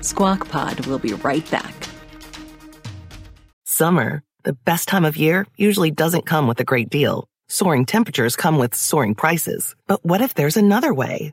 Squawk 0.00 0.48
Pod 0.48 0.84
will 0.86 0.98
be 0.98 1.12
right 1.14 1.48
back. 1.48 1.72
Summer, 3.62 4.24
the 4.42 4.54
best 4.54 4.88
time 4.88 5.04
of 5.04 5.16
year, 5.16 5.46
usually 5.56 5.92
doesn't 5.92 6.26
come 6.26 6.48
with 6.48 6.58
a 6.58 6.64
great 6.64 6.90
deal. 6.90 7.28
Soaring 7.46 7.86
temperatures 7.86 8.34
come 8.34 8.58
with 8.58 8.74
soaring 8.74 9.14
prices. 9.14 9.76
But 9.86 10.04
what 10.04 10.20
if 10.20 10.34
there's 10.34 10.56
another 10.56 10.92
way? 10.92 11.32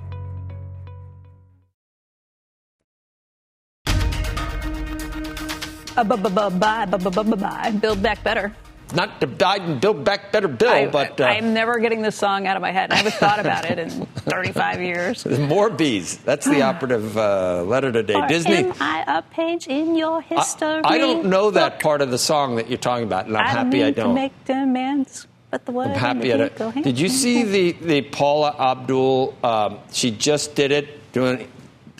Build 7.81 8.01
back 8.01 8.23
better. 8.23 8.53
Not 8.93 9.21
to 9.21 9.27
and 9.61 9.79
build 9.79 10.03
back 10.03 10.31
better, 10.31 10.47
Bill, 10.47 10.69
I, 10.69 10.87
but 10.87 11.19
uh, 11.21 11.25
I'm 11.25 11.53
never 11.53 11.79
getting 11.79 12.01
this 12.01 12.15
song 12.15 12.45
out 12.47 12.55
of 12.57 12.61
my 12.61 12.71
head. 12.71 12.91
I 12.91 12.95
haven't 12.95 13.13
thought 13.15 13.39
about 13.39 13.65
it 13.69 13.79
in 13.79 13.89
35 14.05 14.81
years. 14.81 15.25
more 15.25 15.69
bees. 15.69 16.17
That's 16.17 16.45
the 16.45 16.61
operative 16.61 17.17
uh, 17.17 17.63
letter 17.63 17.91
today. 17.91 18.15
Or 18.15 18.27
Disney. 18.27 18.55
Am 18.55 18.73
I 18.79 19.03
a 19.07 19.21
page 19.21 19.67
in 19.67 19.95
your 19.95 20.21
history? 20.21 20.81
I 20.83 20.97
don't 20.97 21.25
know 21.25 21.51
that 21.51 21.79
part 21.79 22.01
of 22.01 22.11
the 22.11 22.17
song 22.17 22.55
that 22.55 22.67
you're 22.69 22.77
talking 22.77 23.05
about, 23.05 23.27
and 23.27 23.37
I'm 23.37 23.45
I 23.45 23.49
happy 23.49 23.83
I 23.83 23.91
to 23.91 24.01
don't. 24.03 24.13
make 24.15 24.45
demands, 24.45 25.27
but 25.49 25.65
the 25.65 25.71
I'm 25.79 25.91
happy 25.91 26.31
the 26.31 26.33
I 26.33 26.49
go 26.49 26.71
don't. 26.71 26.83
Did 26.83 26.99
you 26.99 27.07
see 27.07 27.43
the, 27.43 27.71
the 27.73 28.01
Paula 28.01 28.55
Abdul? 28.59 29.37
Um, 29.43 29.79
she 29.91 30.11
just 30.11 30.55
did 30.55 30.71
it, 30.71 31.11
doing 31.13 31.47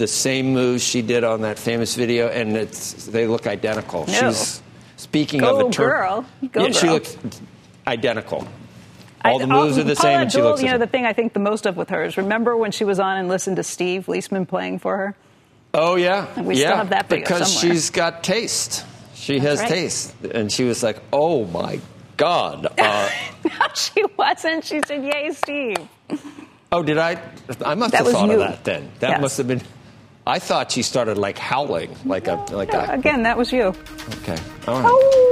the 0.02 0.08
same 0.08 0.54
moves 0.54 0.84
she 0.84 1.02
did 1.04 1.24
on 1.24 1.42
that 1.42 1.60
famous 1.60 1.96
video, 1.96 2.28
and 2.28 2.58
it's 2.58 3.06
they 3.06 3.28
look 3.28 3.46
identical. 3.48 4.06
No. 4.08 4.32
She's 4.32 4.62
speaking 4.98 5.40
Go 5.42 5.60
of 5.68 5.68
a 5.74 5.78
girl. 5.78 6.26
Go 6.52 6.66
yeah, 6.66 6.72
she 6.72 6.90
looks 6.90 7.16
identical. 7.88 8.48
All 9.24 9.38
the 9.38 9.46
moves 9.46 9.78
oh, 9.78 9.82
are 9.82 9.84
the 9.84 9.96
Paula 9.96 10.02
same, 10.14 10.22
and 10.22 10.32
she 10.32 10.42
looks. 10.42 10.64
You 10.64 10.70
know, 10.72 10.80
the 10.80 10.88
thing 10.88 11.06
I 11.06 11.14
think 11.14 11.34
the 11.34 11.40
most 11.40 11.68
of 11.68 11.78
with 11.78 11.90
her 11.90 12.04
is 12.04 12.18
remember 12.18 12.58
when 12.58 12.72
she 12.72 12.84
was 12.84 13.00
on 13.00 13.18
and 13.18 13.28
listened 13.30 13.58
to 13.58 13.64
Steve 13.64 14.08
Liesman 14.08 14.48
playing 14.48 14.80
for 14.80 14.98
her? 14.98 15.16
Oh 15.74 15.96
yeah, 15.96 16.28
And 16.36 16.48
we 16.48 16.56
yeah. 16.56 16.66
still 16.68 16.78
have 16.78 16.90
that 16.90 17.08
because 17.08 17.54
somewhere. 17.54 17.76
she's 17.76 17.90
got 17.92 18.24
taste. 18.24 18.86
She 19.14 19.38
That's 19.38 19.46
has 19.46 19.60
right. 19.60 19.70
taste, 19.70 20.16
and 20.34 20.52
she 20.52 20.64
was 20.64 20.82
like, 20.82 20.98
"Oh 21.14 21.46
my 21.46 21.80
god." 22.18 22.68
Uh, 22.78 23.10
No, 23.46 23.68
she 23.76 24.04
wasn't. 24.18 24.66
She 24.66 24.82
said, 24.86 25.04
"Yay, 25.04 25.32
Steve." 25.34 25.78
oh, 26.72 26.82
did 26.84 26.98
I? 26.98 27.22
I 27.64 27.76
must 27.76 27.92
That 27.92 28.04
have 28.06 28.12
thought 28.12 28.28
you. 28.30 28.34
of 28.34 28.40
that 28.40 28.64
then. 28.64 28.92
That 29.00 29.12
Yes. 29.12 29.22
must 29.22 29.38
have 29.38 29.48
been. 29.48 29.62
I 30.26 30.40
thought 30.40 30.72
she 30.72 30.84
started 30.84 31.18
like 31.18 31.38
howling, 31.38 31.96
like 32.06 32.28
a 32.28 32.36
like 32.52 32.74
a. 32.74 32.92
Again, 32.92 33.24
that 33.24 33.38
was 33.38 33.52
you. 33.52 33.74
Okay, 34.22 34.38
all 34.68 34.82
right. 34.82 34.92
Oh. 34.92 35.28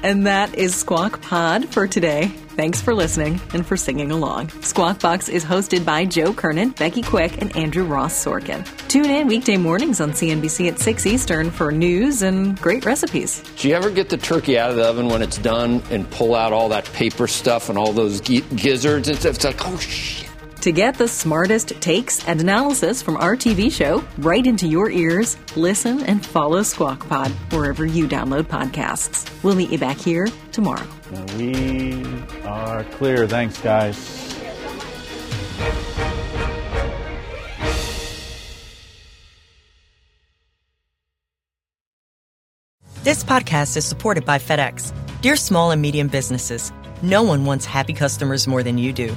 And 0.00 0.26
that 0.28 0.54
is 0.54 0.76
Squawk 0.76 1.20
Pod 1.22 1.68
for 1.70 1.88
today. 1.88 2.28
Thanks 2.50 2.80
for 2.80 2.94
listening 2.94 3.40
and 3.52 3.66
for 3.66 3.76
singing 3.76 4.12
along. 4.12 4.50
Squawk 4.62 5.00
Box 5.00 5.28
is 5.28 5.44
hosted 5.44 5.84
by 5.84 6.04
Joe 6.04 6.32
Kernan, 6.32 6.70
Becky 6.70 7.02
Quick, 7.02 7.40
and 7.42 7.54
Andrew 7.56 7.84
Ross 7.84 8.24
Sorkin. 8.24 8.64
Tune 8.88 9.06
in 9.10 9.26
weekday 9.26 9.56
mornings 9.56 10.00
on 10.00 10.10
CNBC 10.12 10.68
at 10.68 10.78
6 10.78 11.06
Eastern 11.06 11.50
for 11.50 11.72
news 11.72 12.22
and 12.22 12.60
great 12.60 12.84
recipes. 12.84 13.42
Do 13.56 13.68
you 13.68 13.74
ever 13.74 13.90
get 13.90 14.08
the 14.08 14.16
turkey 14.16 14.56
out 14.56 14.70
of 14.70 14.76
the 14.76 14.84
oven 14.84 15.08
when 15.08 15.20
it's 15.20 15.38
done 15.38 15.82
and 15.90 16.08
pull 16.10 16.34
out 16.36 16.52
all 16.52 16.68
that 16.70 16.84
paper 16.92 17.26
stuff 17.26 17.68
and 17.68 17.76
all 17.76 17.92
those 17.92 18.20
gi- 18.20 18.40
gizzards 18.54 19.08
and 19.08 19.18
stuff? 19.18 19.34
It's 19.36 19.44
like, 19.44 19.66
oh 19.66 19.76
shit. 19.78 20.27
To 20.62 20.72
get 20.72 20.98
the 20.98 21.06
smartest 21.06 21.68
takes 21.80 22.26
and 22.26 22.40
analysis 22.40 23.00
from 23.00 23.16
our 23.16 23.36
TV 23.36 23.70
show 23.70 24.02
right 24.18 24.44
into 24.44 24.66
your 24.66 24.90
ears, 24.90 25.36
listen 25.54 26.02
and 26.02 26.24
follow 26.24 26.64
Squawk 26.64 27.08
Pod 27.08 27.30
wherever 27.52 27.86
you 27.86 28.08
download 28.08 28.44
podcasts. 28.44 29.30
We'll 29.44 29.54
meet 29.54 29.70
you 29.70 29.78
back 29.78 29.98
here 29.98 30.26
tomorrow. 30.50 30.86
We 31.36 32.04
are 32.42 32.82
clear. 32.84 33.28
Thanks, 33.28 33.60
guys. 33.60 33.96
This 43.04 43.22
podcast 43.22 43.76
is 43.76 43.84
supported 43.84 44.24
by 44.24 44.38
FedEx. 44.38 44.92
Dear 45.22 45.36
small 45.36 45.70
and 45.70 45.80
medium 45.80 46.08
businesses, 46.08 46.72
no 47.00 47.22
one 47.22 47.44
wants 47.44 47.64
happy 47.64 47.92
customers 47.92 48.48
more 48.48 48.64
than 48.64 48.76
you 48.76 48.92
do. 48.92 49.16